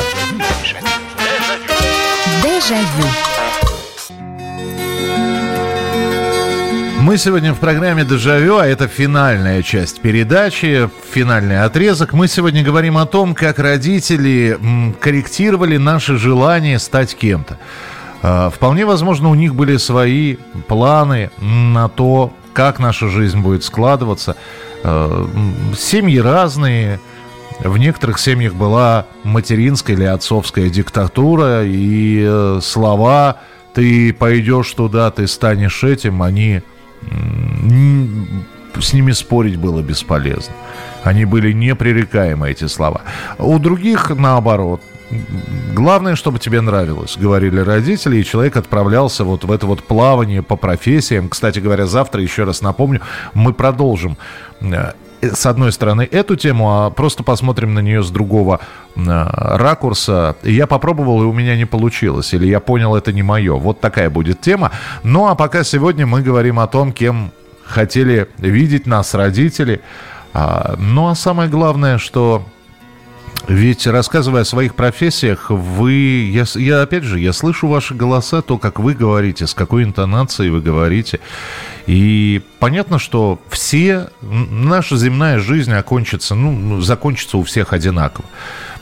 Дежавю. 2.42 3.08
Мы 7.02 7.18
сегодня 7.18 7.54
в 7.54 7.60
программе 7.60 8.06
«Дежавю», 8.06 8.60
а 8.60 8.66
это 8.66 8.88
финальная 8.88 9.62
часть 9.62 10.00
передачи, 10.00 10.90
финальный 11.12 11.62
отрезок. 11.62 12.14
Мы 12.14 12.30
сегодня 12.30 12.64
говорим 12.64 12.98
о 12.98 13.06
том, 13.06 13.36
как 13.36 13.60
родители 13.60 14.58
корректировали 15.02 15.76
наше 15.76 16.18
желание 16.18 16.80
стать 16.80 17.16
кем-то. 17.18 17.60
А, 18.24 18.50
вполне 18.50 18.86
возможно, 18.86 19.30
у 19.30 19.36
них 19.36 19.54
были 19.54 19.76
свои 19.78 20.38
планы 20.68 21.30
на 21.40 21.90
то, 21.90 22.34
как 22.54 22.80
наша 22.80 23.10
жизнь 23.10 23.40
будет 23.40 23.64
складываться. 23.66 24.38
А, 24.84 25.30
семьи 25.78 26.18
разные, 26.18 27.00
в 27.60 27.78
некоторых 27.78 28.20
семьях 28.20 28.54
была 28.54 29.06
материнская 29.24 29.96
или 29.96 30.06
отцовская 30.06 30.70
диктатура, 30.70 31.64
и 31.66 32.24
э, 32.26 32.60
слова 32.62 33.42
«ты 33.74 34.14
пойдешь 34.14 34.72
туда, 34.72 35.12
ты 35.12 35.28
станешь 35.28 35.84
этим», 35.84 36.24
они... 36.24 36.62
С 38.80 38.92
ними 38.92 39.12
спорить 39.12 39.58
было 39.58 39.82
бесполезно. 39.82 40.54
Они 41.04 41.26
были 41.26 41.52
непререкаемы, 41.52 42.50
эти 42.50 42.66
слова. 42.66 43.02
У 43.38 43.60
других, 43.60 44.10
наоборот, 44.10 44.82
Главное, 45.74 46.16
чтобы 46.16 46.40
тебе 46.40 46.62
нравилось, 46.62 47.18
говорили 47.18 47.60
родители, 47.60 48.18
и 48.18 48.24
человек 48.24 48.58
отправлялся 48.58 49.24
вот 49.24 49.44
в 49.44 49.52
это 49.52 49.66
вот 49.66 49.84
плавание 49.84 50.42
по 50.42 50.56
профессиям. 50.56 51.30
Кстати 51.30 51.60
говоря, 51.60 51.86
завтра, 51.86 52.22
еще 52.22 52.44
раз 52.44 52.62
напомню, 52.62 53.02
мы 53.34 53.54
продолжим 53.54 54.18
э, 54.62 54.94
с 55.22 55.46
одной 55.46 55.72
стороны 55.72 56.08
эту 56.10 56.36
тему, 56.36 56.70
а 56.70 56.90
просто 56.90 57.24
посмотрим 57.24 57.74
на 57.74 57.80
нее 57.80 58.04
с 58.04 58.10
другого 58.10 58.60
э, 58.96 59.02
ракурса. 59.02 60.36
Я 60.44 60.68
попробовал, 60.68 61.24
и 61.24 61.26
у 61.26 61.34
меня 61.34 61.56
не 61.56 61.66
получилось. 61.66 62.34
Или 62.34 62.48
я 62.48 62.60
понял, 62.60 62.96
это 62.96 63.12
не 63.12 63.24
мое. 63.24 63.56
Вот 63.56 63.80
такая 63.80 64.10
будет 64.10 64.42
тема. 64.42 64.72
Ну, 65.04 65.28
а 65.28 65.36
пока 65.36 65.64
сегодня 65.64 66.06
мы 66.06 66.22
говорим 66.22 66.60
о 66.60 66.68
том, 66.68 66.92
кем 66.92 67.32
хотели 67.64 68.28
видеть 68.38 68.86
нас 68.86 69.14
родители. 69.14 69.82
А, 70.34 70.76
ну, 70.78 71.08
а 71.08 71.16
самое 71.16 71.50
главное, 71.50 71.98
что 71.98 72.44
ведь 73.48 73.86
рассказывая 73.88 74.44
о 74.44 74.46
своих 74.46 74.74
профессиях, 74.74 75.50
вы, 75.50 76.30
я, 76.32 76.46
я 76.56 76.82
опять 76.82 77.04
же, 77.04 77.20
я 77.20 77.34
слышу 77.34 77.68
ваши 77.68 77.94
голоса, 77.94 78.42
то, 78.42 78.58
как 78.58 78.80
вы 78.80 78.94
говорите, 78.94 79.48
с 79.48 79.54
какой 79.54 79.84
интонацией 79.84 80.50
вы 80.50 80.62
говорите. 80.62 81.20
И 81.86 82.42
понятно, 82.60 83.00
что 83.00 83.42
все, 83.50 84.10
наша 84.22 84.96
земная 84.96 85.40
жизнь 85.40 85.74
окончится, 85.74 86.36
ну, 86.36 86.54
ну 86.54 86.82
закончится 86.82 87.38
у 87.38 87.44
всех 87.44 87.74
одинаково. 87.74 88.26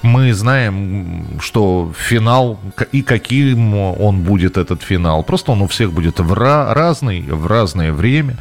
Мы 0.03 0.33
знаем, 0.33 1.39
что 1.39 1.91
финал, 1.97 2.59
и 2.91 3.01
каким 3.01 3.75
он 3.75 4.21
будет, 4.21 4.57
этот 4.57 4.83
финал. 4.83 5.23
Просто 5.23 5.51
он 5.51 5.61
у 5.63 5.67
всех 5.67 5.91
будет 5.91 6.19
в 6.19 6.33
ra- 6.33 6.73
разный, 6.73 7.21
в 7.21 7.47
разное 7.47 7.91
время. 7.93 8.37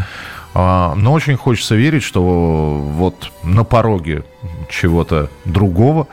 А, 0.53 0.94
но 0.96 1.12
очень 1.12 1.36
хочется 1.36 1.74
верить, 1.76 2.03
что 2.03 2.22
вот 2.22 3.30
на 3.44 3.64
пороге 3.64 4.24
чего-то 4.68 5.30
другого, 5.44 6.09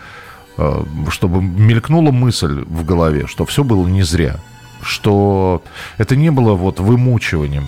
а, 0.58 0.86
чтобы 1.10 1.42
мелькнула 1.42 2.12
мысль 2.12 2.64
в 2.66 2.86
голове, 2.86 3.28
что 3.28 3.46
все 3.46 3.64
было 3.64 3.88
не 3.88 4.04
зря, 4.04 4.40
что 4.82 5.64
это 5.98 6.16
не 6.16 6.30
было 6.30 6.54
вот 6.54 6.80
вымучиванием. 6.80 7.66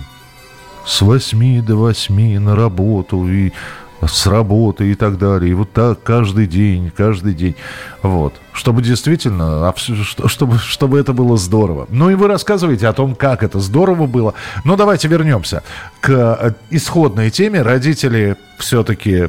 С 0.86 1.02
восьми 1.02 1.60
до 1.60 1.76
восьми 1.76 2.38
на 2.38 2.56
работу 2.56 3.28
и 3.28 3.52
с 4.06 4.26
работы 4.26 4.90
и 4.90 4.94
так 4.94 5.18
далее. 5.18 5.50
И 5.50 5.54
вот 5.54 5.72
так 5.72 6.02
каждый 6.02 6.46
день, 6.46 6.90
каждый 6.96 7.34
день. 7.34 7.54
Вот. 8.02 8.34
Чтобы 8.52 8.82
действительно, 8.82 9.68
а 9.68 9.74
чтобы, 10.26 10.58
чтобы 10.58 10.98
это 10.98 11.12
было 11.12 11.36
здорово. 11.36 11.86
Ну 11.90 12.10
и 12.10 12.14
вы 12.14 12.28
рассказываете 12.28 12.88
о 12.88 12.92
том, 12.92 13.14
как 13.14 13.42
это 13.42 13.60
здорово 13.60 14.06
было. 14.06 14.34
Но 14.64 14.76
давайте 14.76 15.08
вернемся 15.08 15.62
к 16.00 16.10
э, 16.10 16.52
исходной 16.70 17.30
теме. 17.30 17.62
Родители 17.62 18.36
все-таки 18.58 19.28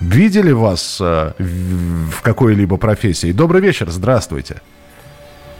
видели 0.00 0.52
вас 0.52 0.98
э, 1.00 1.32
в 1.38 2.22
какой-либо 2.22 2.76
профессии. 2.76 3.32
Добрый 3.32 3.60
вечер, 3.60 3.90
здравствуйте. 3.90 4.60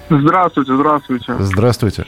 Здравствуйте, 0.08 0.74
здравствуйте. 0.74 1.34
Здравствуйте. 1.38 2.06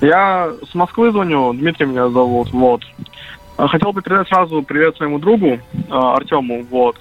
Я 0.00 0.52
с 0.70 0.74
Москвы 0.74 1.10
звоню, 1.10 1.52
Дмитрий 1.54 1.86
меня 1.86 2.08
зовут, 2.08 2.52
вот. 2.52 2.82
А, 3.56 3.68
хотел 3.68 3.92
бы 3.92 4.02
передать 4.02 4.28
сразу 4.28 4.62
привет 4.62 4.96
своему 4.96 5.18
другу 5.18 5.58
а, 5.90 6.16
Артему. 6.16 6.64
Вот. 6.70 6.96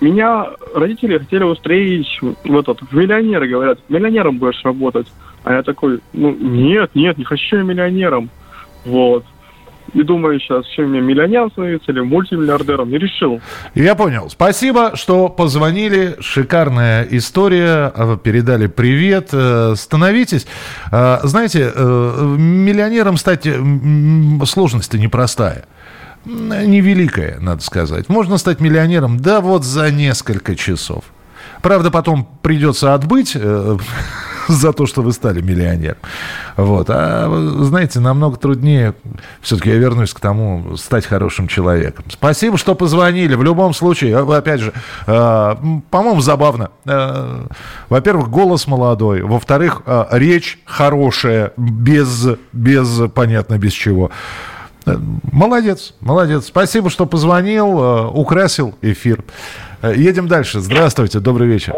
Меня 0.00 0.48
родители 0.74 1.18
хотели 1.18 1.44
устроить 1.44 2.18
в 2.20 2.58
этот 2.58 2.80
в 2.82 2.92
миллионеры, 2.92 3.48
говорят, 3.48 3.78
миллионером 3.88 4.38
будешь 4.38 4.62
работать. 4.64 5.06
А 5.44 5.54
я 5.54 5.62
такой, 5.62 6.00
ну 6.12 6.34
нет, 6.34 6.90
нет, 6.94 7.16
не 7.16 7.24
хочу 7.24 7.62
миллионером. 7.62 8.30
Вот. 8.84 9.24
И 9.92 10.02
думаю 10.02 10.40
сейчас, 10.40 10.66
чем 10.66 10.90
мне 10.90 11.00
миллионером 11.00 11.52
становиться 11.52 11.92
или 11.92 12.00
мультимиллиардером, 12.00 12.90
не 12.90 12.98
решил. 12.98 13.40
Я 13.74 13.94
понял. 13.94 14.28
Спасибо, 14.28 14.96
что 14.96 15.28
позвонили. 15.28 16.16
Шикарная 16.20 17.06
история. 17.10 17.92
А, 17.94 18.16
передали 18.16 18.66
привет. 18.66 19.28
Э, 19.32 19.74
становитесь. 19.76 20.46
Знаете, 20.90 21.70
э, 21.72 22.34
миллионером 22.36 23.16
стать 23.16 23.46
сложность-то 24.44 24.98
непростая 24.98 25.66
невеликая, 26.24 27.38
надо 27.40 27.62
сказать. 27.62 28.08
Можно 28.08 28.38
стать 28.38 28.60
миллионером, 28.60 29.18
да 29.18 29.40
вот 29.40 29.64
за 29.64 29.90
несколько 29.90 30.56
часов. 30.56 31.04
Правда, 31.62 31.90
потом 31.90 32.28
придется 32.42 32.92
отбыть 32.92 33.32
э, 33.34 33.78
за 34.48 34.72
то, 34.72 34.86
что 34.86 35.02
вы 35.02 35.12
стали 35.12 35.40
миллионером. 35.40 35.96
Вот. 36.56 36.88
А, 36.90 37.56
знаете, 37.60 38.00
намного 38.00 38.36
труднее, 38.36 38.94
все-таки 39.40 39.70
я 39.70 39.76
вернусь 39.76 40.12
к 40.12 40.20
тому, 40.20 40.76
стать 40.76 41.06
хорошим 41.06 41.48
человеком. 41.48 42.04
Спасибо, 42.10 42.58
что 42.58 42.74
позвонили. 42.74 43.34
В 43.34 43.42
любом 43.42 43.72
случае, 43.72 44.18
а, 44.18 44.36
опять 44.36 44.60
же, 44.60 44.72
э, 45.06 45.56
по-моему, 45.90 46.20
забавно. 46.20 46.70
Э, 46.84 47.46
во-первых, 47.88 48.28
голос 48.28 48.66
молодой. 48.66 49.22
Во-вторых, 49.22 49.82
речь 50.10 50.58
хорошая, 50.66 51.52
без, 51.56 52.26
без, 52.52 53.00
понятно, 53.14 53.58
без 53.58 53.72
чего. 53.72 54.10
Молодец, 54.86 55.94
молодец. 56.00 56.46
Спасибо, 56.46 56.90
что 56.90 57.06
позвонил, 57.06 57.78
э, 57.80 58.06
украсил 58.08 58.74
эфир. 58.82 59.24
Э, 59.82 59.94
едем 59.96 60.28
дальше. 60.28 60.60
Здравствуйте, 60.60 61.20
добрый 61.20 61.48
вечер. 61.48 61.74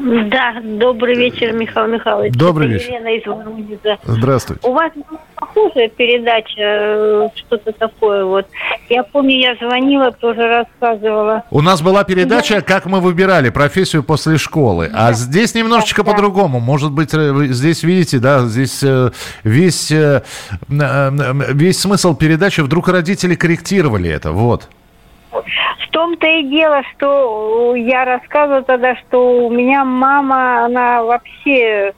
Да, 0.00 0.54
добрый 0.62 1.14
вечер, 1.14 1.52
Михаил 1.52 1.86
Михайлович. 1.86 2.32
Добрый 2.34 2.68
вечер. 2.68 2.88
Елена 2.88 3.08
из 3.08 3.26
Воронежа. 3.26 3.98
Здравствуйте. 4.04 4.66
У 4.66 4.72
вас 4.72 4.90
похожая 5.34 5.88
передача, 5.88 6.54
э, 6.58 7.28
что-то 7.34 7.72
такое 7.72 8.24
вот. 8.24 8.46
Я 8.88 9.02
помню, 9.02 9.38
я 9.38 9.54
звонила, 9.56 10.10
тоже 10.12 10.40
рассказывала. 10.48 11.44
У 11.50 11.60
нас 11.60 11.82
была 11.82 12.04
передача 12.04 12.62
«Как 12.62 12.86
мы 12.86 13.00
выбирали 13.00 13.50
профессию 13.50 14.02
после 14.02 14.38
школы». 14.38 14.86
А 14.86 14.90
да. 14.90 15.06
А 15.08 15.12
здесь 15.12 15.54
немножечко 15.54 16.02
да, 16.02 16.12
по-другому. 16.12 16.60
Может 16.60 16.92
быть, 16.92 17.10
э, 17.12 17.48
здесь, 17.50 17.82
видите, 17.82 18.20
да, 18.20 18.46
здесь 18.46 18.82
э, 18.82 19.10
весь, 19.44 19.92
весь 20.70 21.78
смысл 21.78 22.14
передачи, 22.16 22.62
вдруг 22.62 22.88
родители 22.88 23.34
корректировали 23.34 24.08
это, 24.08 24.32
вот. 24.32 24.68
В 25.30 25.90
том-то 25.90 26.26
и 26.26 26.42
дело, 26.44 26.82
что 26.92 27.74
я 27.76 28.04
рассказывала 28.04 28.62
тогда, 28.62 28.96
что 28.96 29.46
у 29.46 29.50
меня 29.50 29.84
мама, 29.84 30.64
она 30.64 31.02
вообще 31.02 31.94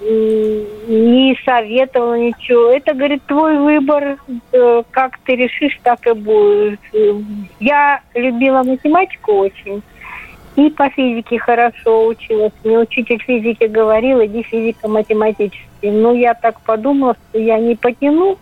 не 0.00 1.38
советовала 1.44 2.18
ничего. 2.18 2.70
Это, 2.70 2.92
говорит, 2.92 3.22
твой 3.26 3.56
выбор, 3.58 4.18
э, 4.52 4.82
как 4.90 5.18
ты 5.20 5.36
решишь, 5.36 5.78
так 5.82 6.06
и 6.06 6.12
будет. 6.12 6.80
Я 7.60 8.00
любила 8.14 8.62
математику 8.62 9.32
очень. 9.32 9.82
И 10.56 10.70
по 10.70 10.88
физике 10.88 11.38
хорошо 11.38 12.06
училась. 12.06 12.52
Мне 12.64 12.78
учитель 12.78 13.22
физики 13.22 13.64
говорил, 13.64 14.24
иди 14.24 14.42
физико-математический. 14.42 15.90
Но 15.90 16.14
я 16.14 16.32
так 16.32 16.60
подумала, 16.62 17.14
что 17.28 17.38
я 17.38 17.58
не 17.58 17.74
потяну. 17.74 18.38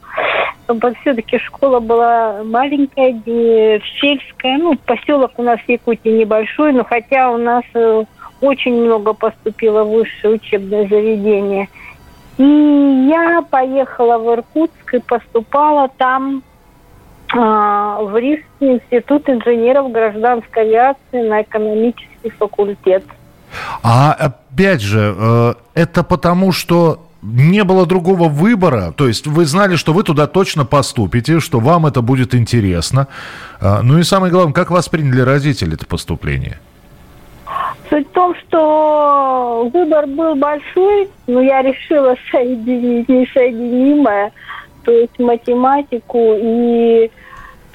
Все-таки 1.00 1.38
школа 1.38 1.80
была 1.80 2.42
маленькая, 2.44 3.20
сельская. 4.00 4.58
Ну, 4.58 4.76
поселок 4.86 5.32
у 5.36 5.42
нас 5.42 5.58
в 5.60 5.68
Якутии 5.68 6.08
небольшой, 6.08 6.72
но 6.72 6.84
хотя 6.84 7.30
у 7.30 7.36
нас 7.36 7.64
э, 7.74 8.04
очень 8.40 8.74
много 8.74 9.12
поступило 9.12 9.82
в 9.82 9.90
высшее 9.90 10.34
учебное 10.34 10.88
заведение. 10.88 11.68
И 12.38 13.08
я 13.10 13.42
поехала 13.42 14.18
в 14.18 14.32
Иркутск 14.32 14.94
и 14.94 15.00
поступала 15.00 15.88
там 15.98 16.42
в 17.34 18.16
Рижский 18.16 18.74
институт 18.74 19.28
инженеров 19.28 19.90
гражданской 19.90 20.62
авиации 20.62 21.28
на 21.28 21.42
экономический 21.42 22.30
факультет. 22.30 23.04
А 23.82 24.12
опять 24.12 24.80
же, 24.80 25.14
э, 25.16 25.54
это 25.74 26.02
потому, 26.02 26.52
что 26.52 27.00
не 27.24 27.64
было 27.64 27.86
другого 27.86 28.28
выбора, 28.28 28.92
то 28.94 29.08
есть 29.08 29.26
вы 29.26 29.46
знали, 29.46 29.76
что 29.76 29.92
вы 29.92 30.02
туда 30.02 30.26
точно 30.26 30.64
поступите, 30.66 31.40
что 31.40 31.58
вам 31.58 31.86
это 31.86 32.02
будет 32.02 32.34
интересно. 32.34 33.08
А, 33.60 33.80
ну 33.82 33.98
и 33.98 34.02
самое 34.02 34.30
главное, 34.30 34.52
как 34.52 34.70
восприняли 34.70 35.22
родители 35.22 35.74
это 35.74 35.86
поступление? 35.86 36.58
Суть 37.88 38.06
в 38.08 38.12
том, 38.12 38.34
что 38.34 39.70
выбор 39.72 40.06
был 40.06 40.34
большой, 40.34 41.08
но 41.26 41.40
я 41.40 41.62
решила 41.62 42.14
соединить 42.30 43.08
несоединимое, 43.08 44.32
то 44.82 44.92
есть 44.92 45.18
математику 45.18 46.34
и 46.36 47.10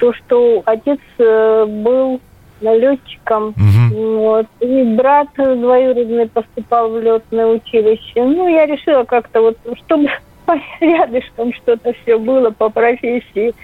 то, 0.00 0.12
что 0.14 0.62
отец 0.64 0.98
э, 1.18 1.66
был 1.66 2.20
летчиком. 2.60 3.48
Угу. 3.50 4.18
Вот. 4.18 4.46
И 4.60 4.82
брат 4.96 5.28
двоюродный 5.36 6.28
поступал 6.28 6.90
в 6.90 7.00
летное 7.00 7.46
училище. 7.46 8.24
Ну, 8.24 8.48
я 8.48 8.66
решила 8.66 9.04
как-то 9.04 9.40
вот, 9.42 9.58
чтобы 9.84 10.10
рядышком 10.80 11.52
что-то 11.54 11.92
все 12.02 12.18
было 12.18 12.50
по 12.50 12.70
профессии. 12.70 13.54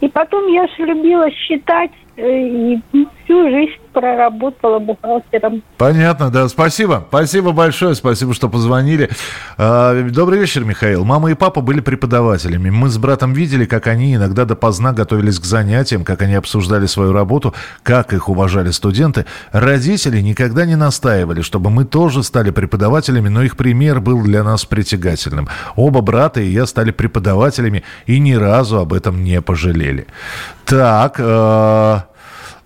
И 0.00 0.08
потом 0.08 0.46
я 0.48 0.66
же 0.68 0.84
любила 0.84 1.30
считать, 1.30 1.90
и 2.16 2.80
всю 3.24 3.50
жизнь 3.50 3.78
проработала 3.92 4.78
бухгалтером. 4.78 5.62
Понятно, 5.76 6.30
да. 6.30 6.48
Спасибо. 6.48 7.04
Спасибо 7.08 7.52
большое. 7.52 7.94
Спасибо, 7.94 8.34
что 8.34 8.48
позвонили. 8.48 9.10
А, 9.58 9.94
добрый 10.10 10.38
вечер, 10.38 10.64
Михаил. 10.64 11.04
Мама 11.04 11.30
и 11.30 11.34
папа 11.34 11.60
были 11.60 11.80
преподавателями. 11.80 12.70
Мы 12.70 12.88
с 12.88 12.98
братом 12.98 13.32
видели, 13.32 13.64
как 13.64 13.86
они 13.86 14.14
иногда 14.14 14.44
допоздна 14.44 14.92
готовились 14.92 15.38
к 15.38 15.44
занятиям, 15.44 16.04
как 16.04 16.22
они 16.22 16.34
обсуждали 16.34 16.86
свою 16.86 17.12
работу, 17.12 17.54
как 17.82 18.12
их 18.12 18.28
уважали 18.28 18.70
студенты. 18.70 19.26
Родители 19.52 20.20
никогда 20.20 20.66
не 20.66 20.76
настаивали, 20.76 21.42
чтобы 21.42 21.70
мы 21.70 21.84
тоже 21.84 22.22
стали 22.22 22.50
преподавателями, 22.50 23.28
но 23.28 23.42
их 23.42 23.56
пример 23.56 24.00
был 24.00 24.22
для 24.22 24.42
нас 24.42 24.64
притягательным. 24.64 25.48
Оба 25.74 26.00
брата 26.00 26.40
и 26.40 26.48
я 26.48 26.66
стали 26.66 26.92
преподавателями 26.92 27.82
и 28.06 28.18
ни 28.20 28.32
разу 28.34 28.78
об 28.78 28.92
этом 28.92 29.22
не 29.22 29.40
пожалели. 29.40 30.06
Так, 30.64 31.16
э 31.18 32.05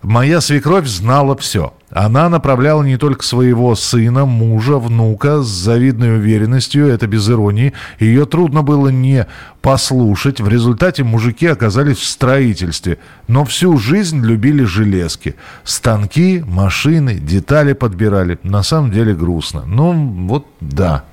Моя 0.03 0.41
свекровь 0.41 0.87
знала 0.87 1.37
все. 1.37 1.75
Она 1.91 2.31
направляла 2.31 2.83
не 2.83 2.97
только 2.97 3.23
своего 3.23 3.75
сына, 3.75 4.25
мужа, 4.25 4.79
внука 4.79 5.43
с 5.43 5.49
завидной 5.49 6.17
уверенностью, 6.17 6.87
это 6.87 7.07
без 7.07 7.29
иронии. 7.29 7.75
Ее 7.99 8.25
трудно 8.25 8.63
было 8.63 8.89
не 8.89 9.27
послушать. 9.61 10.41
В 10.41 10.49
результате 10.49 11.05
мужики 11.05 11.47
оказались 11.47 11.99
в 11.99 12.07
строительстве, 12.07 12.99
но 13.29 13.45
всю 13.45 13.77
жизнь 13.77 14.25
любили 14.25 14.65
железки. 14.65 15.37
Станки, 15.65 16.43
машины, 16.47 17.17
детали 17.17 17.75
подбирали. 17.75 18.39
На 18.43 18.63
самом 18.63 18.93
деле 18.93 19.15
грустно. 19.15 19.65
Ну, 19.67 19.93
вот 20.29 20.47
да. 20.61 21.05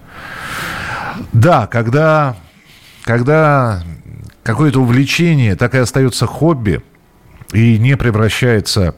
Да, 1.34 1.68
когда, 1.68 2.38
когда 3.04 3.84
какое-то 4.44 4.80
увлечение 4.80 5.58
так 5.58 5.76
и 5.76 5.80
остается 5.80 6.26
хобби– 6.26 6.82
и 7.54 7.78
не 7.78 7.98
превращается 7.98 8.96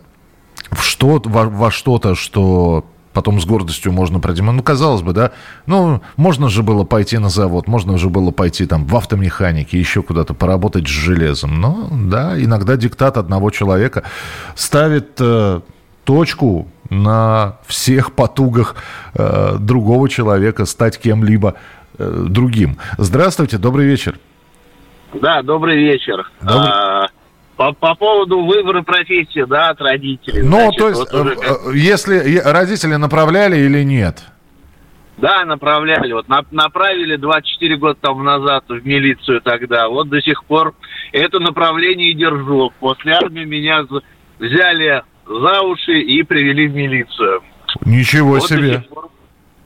в 0.72 0.82
что 0.82 1.22
во, 1.24 1.46
во 1.46 1.72
что-то, 1.72 2.16
что 2.16 2.86
потом 3.14 3.42
с 3.42 3.46
гордостью 3.46 3.92
можно 3.92 4.20
продемонстрировать. 4.20 4.58
Ну, 4.58 4.64
казалось 4.64 5.02
бы, 5.02 5.14
да, 5.14 5.32
ну, 5.66 6.02
можно 6.16 6.50
же 6.50 6.64
было 6.64 6.84
пойти 6.84 7.18
на 7.18 7.30
завод, 7.30 7.68
можно 7.68 7.98
же 7.98 8.10
было 8.10 8.32
пойти 8.32 8.66
там 8.66 8.86
в 8.86 8.96
автомеханике, 8.96 9.80
еще 9.80 10.02
куда-то 10.04 10.34
поработать 10.34 10.88
с 10.88 10.92
железом. 10.92 11.60
Но, 11.60 11.90
да, 11.92 12.42
иногда 12.42 12.78
диктат 12.78 13.18
одного 13.18 13.50
человека 13.50 14.04
ставит 14.56 15.18
э, 15.20 15.62
точку 16.04 16.68
на 16.90 17.58
всех 17.68 18.14
потугах 18.14 18.76
э, 19.14 19.58
другого 19.60 20.10
человека 20.10 20.66
стать 20.66 20.98
кем-либо 21.00 21.56
э, 21.98 22.26
другим. 22.30 22.78
Здравствуйте, 22.98 23.58
добрый 23.58 23.86
вечер. 23.86 24.20
Да, 25.14 25.42
добрый 25.42 25.78
вечер. 25.78 26.32
Добрый... 26.42 26.70
А, 26.70 27.08
по, 27.60 27.74
по 27.74 27.94
поводу 27.94 28.46
выбора 28.46 28.84
профессии, 28.84 29.44
да, 29.44 29.72
от 29.72 29.82
родителей. 29.82 30.44
Ну, 30.44 30.72
Значит, 30.72 30.78
то 30.78 30.88
есть, 30.88 31.00
вот 31.12 31.14
уже... 31.14 31.34
Э, 31.34 31.76
если 31.76 32.38
родители 32.40 32.96
направляли 32.96 33.58
или 33.58 33.84
нет? 33.84 34.24
Да, 35.18 35.44
направляли. 35.44 36.14
Вот 36.14 36.30
на, 36.30 36.46
направили 36.52 37.18
24 37.18 37.76
года 37.76 37.98
тому 38.00 38.24
назад 38.24 38.64
в 38.70 38.88
милицию 38.88 39.42
тогда. 39.42 39.90
Вот 39.90 40.08
до 40.08 40.22
сих 40.22 40.46
пор 40.46 40.74
это 41.12 41.42
направление 41.42 42.12
и 42.12 42.14
держу. 42.14 42.72
После 42.80 43.12
армии 43.12 43.44
меня 43.44 43.86
взяли 44.40 45.04
за 45.28 45.62
уши 45.62 46.00
и 46.00 46.24
привели 46.24 46.66
в 46.66 46.74
милицию. 46.74 47.42
Ничего 47.84 48.36
вот 48.36 48.48
себе. 48.48 48.86
Пор... 48.90 49.10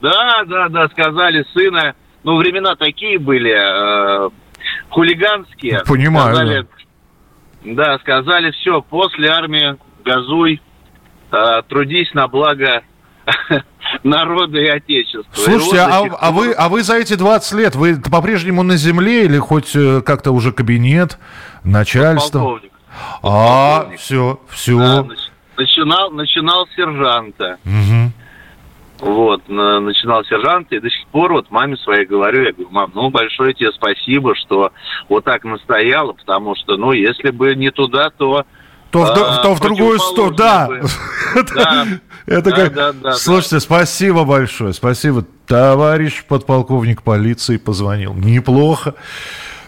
Да, 0.00 0.42
да, 0.46 0.68
да, 0.68 0.88
сказали 0.88 1.46
сына. 1.54 1.94
Ну, 2.24 2.38
времена 2.38 2.74
такие 2.74 3.20
были, 3.20 3.52
э, 3.52 4.30
хулиганские. 4.88 5.84
Понимаю. 5.86 6.34
Сказали, 6.34 6.62
да 6.62 6.83
да, 7.64 7.98
сказали, 7.98 8.50
все, 8.52 8.82
после 8.82 9.28
армии 9.28 9.76
газуй, 10.04 10.60
э, 11.32 11.62
трудись 11.68 12.12
на 12.12 12.28
благо 12.28 12.82
народа 14.02 14.58
и 14.58 14.68
отечества. 14.68 15.24
Слушайте, 15.32 15.76
и 15.76 15.78
а, 15.78 16.04
а, 16.20 16.30
вы, 16.30 16.52
а 16.52 16.68
вы 16.68 16.82
за 16.82 16.96
эти 16.96 17.14
20 17.14 17.52
лет, 17.58 17.74
вы 17.74 17.96
по-прежнему 18.00 18.62
на 18.62 18.76
земле 18.76 19.24
или 19.24 19.38
хоть 19.38 19.74
э, 19.74 20.02
как-то 20.02 20.32
уже 20.32 20.52
кабинет, 20.52 21.18
начальство? 21.64 22.38
Полковник. 22.38 22.72
А, 23.22 23.88
все, 23.96 24.40
все. 24.50 24.78
Да, 24.78 25.06
начинал, 25.56 26.10
начинал 26.10 26.68
сержанта. 26.76 27.58
Угу. 27.64 28.12
Вот, 29.04 29.46
начинал 29.48 30.24
сержант, 30.24 30.72
и 30.72 30.80
до 30.80 30.88
сих 30.88 31.06
пор 31.08 31.34
вот 31.34 31.50
маме 31.50 31.76
своей 31.76 32.06
говорю, 32.06 32.42
я 32.42 32.52
говорю, 32.52 32.70
мам, 32.70 32.90
ну, 32.94 33.10
большое 33.10 33.52
тебе 33.52 33.70
спасибо, 33.72 34.34
что 34.34 34.72
вот 35.10 35.24
так 35.24 35.44
настояла, 35.44 36.14
потому 36.14 36.56
что, 36.56 36.78
ну, 36.78 36.92
если 36.92 37.30
бы 37.30 37.54
не 37.54 37.70
туда, 37.70 38.08
то... 38.08 38.46
То, 38.90 39.02
а, 39.02 39.40
в, 39.40 39.42
то 39.42 39.54
в 39.54 39.60
другую 39.60 39.98
сторону, 39.98 40.36
да. 40.36 40.70
да. 41.54 41.86
Это 42.26 42.50
да, 42.50 42.56
как... 42.56 42.72
Да, 42.72 42.92
да, 42.92 43.12
Слушайте, 43.12 43.56
да. 43.56 43.60
спасибо 43.60 44.24
большое, 44.24 44.72
спасибо. 44.72 45.26
Товарищ 45.46 46.24
подполковник 46.24 47.02
полиции 47.02 47.58
позвонил. 47.58 48.14
Неплохо. 48.14 48.94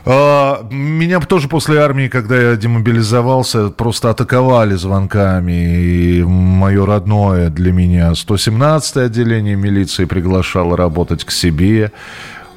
А, 0.09 0.65
меня 0.71 1.19
тоже 1.19 1.49
после 1.49 1.81
армии, 1.81 2.07
когда 2.07 2.37
я 2.37 2.57
демобилизовался, 2.57 3.71
просто 3.71 4.11
атаковали 4.11 4.77
звонками. 4.77 5.81
И 5.83 6.23
мое 6.23 6.87
родное 6.87 7.51
для 7.51 7.73
меня 7.73 8.13
117-е 8.13 9.07
отделение 9.07 9.57
милиции 9.57 10.05
приглашало 10.05 10.77
работать 10.77 11.25
к 11.25 11.33
себе. 11.33 11.91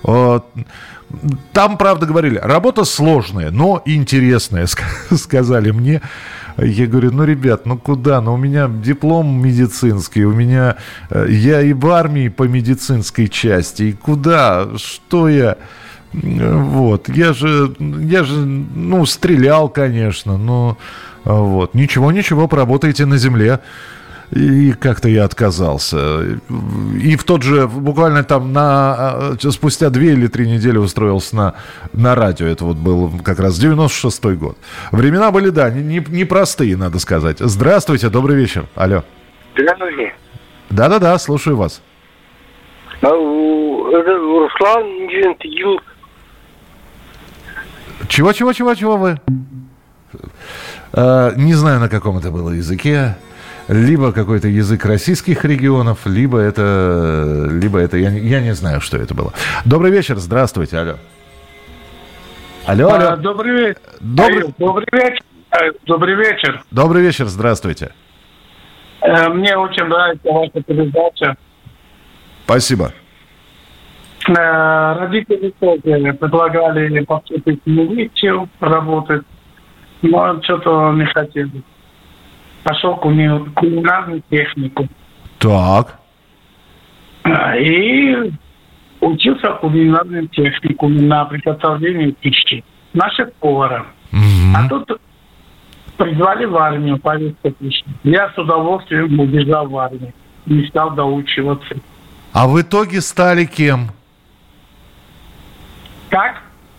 А, 0.03 0.43
там, 1.51 1.79
правда, 1.79 2.05
говорили, 2.05 2.37
работа 2.37 2.83
сложная, 2.83 3.49
но 3.49 3.81
интересная, 3.83 4.67
сказали 5.11 5.71
мне. 5.71 6.01
Я 6.55 6.85
говорю, 6.85 7.11
ну, 7.11 7.23
ребят, 7.23 7.65
ну 7.65 7.79
куда? 7.79 8.21
Ну, 8.21 8.35
у 8.35 8.37
меня 8.37 8.67
диплом 8.67 9.41
медицинский, 9.41 10.23
у 10.23 10.33
меня... 10.33 10.75
Э, 11.09 11.25
я 11.27 11.61
и 11.61 11.73
в 11.73 11.87
армии 11.87 12.27
по 12.27 12.43
медицинской 12.43 13.27
части, 13.27 13.83
и 13.83 13.93
куда? 13.93 14.67
Что 14.77 15.29
я... 15.29 15.57
Вот. 16.13 17.09
Я 17.09 17.33
же, 17.33 17.73
я 17.79 18.23
же, 18.23 18.33
ну, 18.33 19.05
стрелял, 19.05 19.69
конечно, 19.69 20.37
но 20.37 20.77
вот. 21.23 21.73
Ничего, 21.73 22.11
ничего, 22.11 22.47
поработаете 22.47 23.05
на 23.05 23.17
земле. 23.17 23.59
И 24.31 24.73
как-то 24.73 25.09
я 25.09 25.23
отказался. 25.23 26.37
И 27.01 27.15
в 27.15 27.23
тот 27.23 27.41
же, 27.41 27.67
буквально 27.67 28.23
там 28.23 28.53
на, 28.53 29.35
спустя 29.39 29.89
две 29.89 30.13
или 30.13 30.27
три 30.27 30.47
недели 30.47 30.77
устроился 30.77 31.35
на, 31.35 31.55
на 31.93 32.13
радио. 32.13 32.45
Это 32.45 32.63
вот 32.63 32.77
был 32.77 33.11
как 33.23 33.39
раз 33.39 33.59
96-й 33.59 34.35
год. 34.35 34.55
Времена 34.91 35.31
были, 35.31 35.49
да, 35.49 35.71
непростые, 35.71 36.71
не, 36.71 36.75
не 36.75 36.79
надо 36.79 36.99
сказать. 36.99 37.37
Здравствуйте, 37.39 38.09
добрый 38.09 38.35
вечер. 38.35 38.65
Алло. 38.75 39.03
Здравствуйте. 39.57 40.13
Да-да-да, 40.69 41.17
слушаю 41.17 41.57
вас. 41.57 41.81
А, 43.01 43.07
Руслан 43.07 44.85
Ил 45.43 45.81
чего, 48.09 48.33
чего, 48.33 48.53
чего, 48.53 48.75
чего 48.75 48.97
вы? 48.97 49.21
Э, 50.93 51.31
не 51.37 51.53
знаю, 51.53 51.79
на 51.79 51.89
каком 51.89 52.17
это 52.17 52.31
было 52.31 52.49
языке. 52.49 53.15
Либо 53.67 54.11
какой-то 54.11 54.47
язык 54.47 54.83
российских 54.85 55.45
регионов, 55.45 55.99
либо 56.05 56.39
это, 56.39 57.47
либо 57.51 57.77
это, 57.77 57.97
я, 57.97 58.09
я 58.09 58.41
не 58.41 58.55
знаю, 58.55 58.81
что 58.81 58.97
это 58.97 59.13
было. 59.13 59.31
Добрый 59.63 59.91
вечер, 59.91 60.17
здравствуйте, 60.17 60.79
алло. 60.79 60.95
Алло, 62.65 62.89
алло. 62.89 63.09
А, 63.09 63.15
добрый 63.15 63.51
вечер. 63.51 63.81
Добрый... 63.99 64.53
добрый 64.57 64.87
вечер. 64.91 65.23
Добрый 65.85 66.15
вечер. 66.15 66.63
Добрый 66.71 67.03
вечер, 67.03 67.27
здравствуйте. 67.27 67.91
Э, 69.01 69.29
мне 69.29 69.55
очень 69.55 69.85
нравится 69.85 70.31
ваша 70.31 70.63
передача. 70.63 71.37
Спасибо. 72.45 72.91
Родители 74.35 75.53
тоже 75.59 76.13
предлагали 76.13 77.03
поступить 77.03 77.61
в 77.65 77.69
милицию, 77.69 78.47
работать, 78.59 79.23
но 80.03 80.41
что-то 80.43 80.91
не 80.93 81.05
хотели. 81.05 81.63
Пошел 82.63 82.95
кулинарную 82.97 84.21
технику. 84.29 84.87
Так. 85.39 85.99
Э, 87.23 87.59
и 87.59 88.31
учился 89.01 89.53
кулинарную 89.61 90.27
технику 90.27 90.87
на 90.89 91.25
приготовление 91.25 92.11
пищи. 92.11 92.63
Наших 92.93 93.33
повара. 93.33 93.87
Угу. 94.11 94.55
А 94.55 94.69
тут 94.69 95.01
призвали 95.97 96.45
в 96.45 96.55
армию 96.55 96.99
повестка 96.99 97.49
пищи. 97.51 97.83
Я 98.03 98.29
с 98.29 98.37
удовольствием 98.37 99.19
убежал 99.19 99.67
в 99.67 99.77
армию. 99.77 100.13
Не 100.45 100.67
стал 100.67 100.91
доучиваться. 100.91 101.75
А 102.33 102.47
в 102.47 102.61
итоге 102.61 103.01
стали 103.01 103.45
кем? 103.45 103.89
Как? 106.09 106.35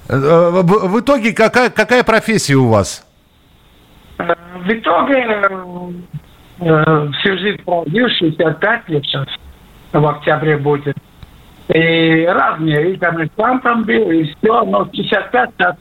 Э, 0.09 0.15
э, 0.15 0.63
в 0.63 1.01
итоге 1.01 1.33
какая, 1.33 1.71
какая 1.71 2.03
профессия 2.03 2.57
у 2.57 2.69
вас? 2.69 3.07
Э, 4.19 4.35
в 4.57 4.69
итоге 4.69 5.41
всю 6.59 7.39
жизнь 7.39 7.63
проводил, 7.65 8.09
65 8.09 8.89
лет 8.89 9.05
сейчас, 9.05 9.27
в 9.93 10.07
октябре 10.07 10.59
будет. 10.59 10.97
И 11.69 12.27
разные, 12.27 12.93
и 12.93 12.97
коммерсантом 12.99 13.85
был, 13.85 14.11
и 14.11 14.25
все, 14.25 14.65
но 14.65 14.85
65 14.93 15.51
сейчас 15.57 15.77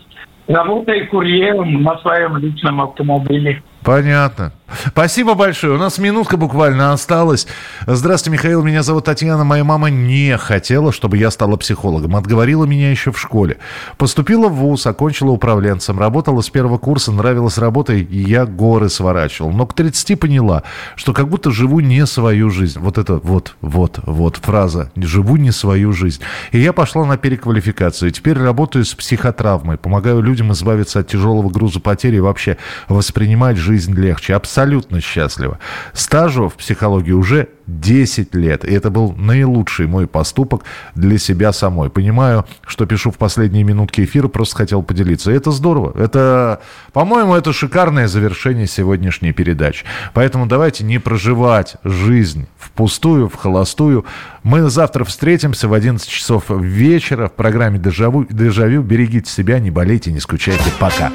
работаю 0.47 1.09
курьером 1.09 1.83
на 1.83 1.97
своем 1.97 2.37
личном 2.37 2.81
автомобиле. 2.81 3.61
Понятно. 3.83 4.53
Спасибо 4.87 5.33
большое. 5.33 5.73
У 5.73 5.77
нас 5.77 5.97
минутка 5.97 6.37
буквально 6.37 6.93
осталась. 6.93 7.47
Здравствуйте, 7.85 8.33
Михаил. 8.37 8.63
Меня 8.63 8.83
зовут 8.83 9.05
Татьяна. 9.05 9.43
Моя 9.43 9.63
мама 9.63 9.89
не 9.89 10.37
хотела, 10.37 10.91
чтобы 10.91 11.17
я 11.17 11.31
стала 11.31 11.57
психологом. 11.57 12.15
Отговорила 12.15 12.65
меня 12.65 12.91
еще 12.91 13.11
в 13.11 13.19
школе. 13.19 13.57
Поступила 13.97 14.47
в 14.47 14.55
ВУЗ, 14.55 14.87
окончила 14.87 15.31
управленцем. 15.31 15.99
Работала 15.99 16.41
с 16.41 16.49
первого 16.49 16.77
курса, 16.77 17.11
нравилась 17.11 17.57
работа, 17.57 17.93
и 17.93 18.17
я 18.17 18.45
горы 18.45 18.89
сворачивал. 18.89 19.51
Но 19.51 19.65
к 19.65 19.73
30 19.73 20.19
поняла, 20.19 20.63
что 20.95 21.13
как 21.13 21.27
будто 21.27 21.51
живу 21.51 21.79
не 21.79 22.05
свою 22.05 22.49
жизнь. 22.49 22.79
Вот 22.79 22.97
это 22.97 23.15
вот, 23.23 23.55
вот, 23.61 23.99
вот 24.03 24.37
фраза. 24.37 24.91
Живу 24.95 25.37
не 25.37 25.51
свою 25.51 25.93
жизнь. 25.93 26.21
И 26.51 26.59
я 26.59 26.73
пошла 26.73 27.05
на 27.05 27.17
переквалификацию. 27.17 28.11
Теперь 28.11 28.37
работаю 28.37 28.85
с 28.85 28.93
психотравмой. 28.93 29.77
Помогаю 29.77 30.21
людям 30.21 30.51
избавиться 30.51 30.99
от 30.99 31.07
тяжелого 31.07 31.49
груза 31.49 31.79
потери 31.79 32.17
и 32.17 32.19
вообще 32.19 32.57
воспринимать 32.87 33.57
жизнь 33.57 33.93
легче. 33.93 34.35
Абсолютно 34.35 34.58
счастлива. 35.01 35.59
Стажу 35.93 36.49
в 36.49 36.55
психологии 36.55 37.11
уже 37.11 37.49
10 37.67 38.35
лет. 38.35 38.65
И 38.65 38.73
это 38.73 38.89
был 38.89 39.13
наилучший 39.13 39.87
мой 39.87 40.07
поступок 40.07 40.63
для 40.95 41.17
себя 41.17 41.53
самой. 41.53 41.89
Понимаю, 41.89 42.45
что 42.65 42.85
пишу 42.85 43.11
в 43.11 43.17
последние 43.17 43.63
минутки 43.63 44.01
эфира, 44.01 44.27
просто 44.27 44.57
хотел 44.57 44.81
поделиться. 44.81 45.31
И 45.31 45.35
это 45.35 45.51
здорово. 45.51 45.97
Это, 45.97 46.61
по-моему, 46.93 47.35
это 47.35 47.53
шикарное 47.53 48.07
завершение 48.07 48.67
сегодняшней 48.67 49.31
передачи. 49.33 49.85
Поэтому 50.13 50.45
давайте 50.45 50.83
не 50.83 50.99
проживать 50.99 51.75
жизнь 51.83 52.47
впустую, 52.57 53.29
в 53.29 53.35
холостую. 53.35 54.05
Мы 54.43 54.69
завтра 54.69 55.03
встретимся 55.03 55.67
в 55.67 55.73
11 55.73 56.07
часов 56.07 56.45
вечера 56.49 57.27
в 57.27 57.33
программе 57.33 57.79
«Дежавю». 57.79 58.25
Дежавю. 58.29 58.81
Берегите 58.81 59.29
себя, 59.29 59.59
не 59.59 59.71
болейте, 59.71 60.11
не 60.11 60.19
скучайте. 60.19 60.63
Пока. 60.79 61.11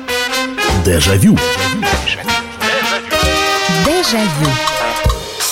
Дежавю. 0.84 1.36
Дежавю. 1.36 1.83
Déjà 4.04 4.18
vu. 4.18 4.73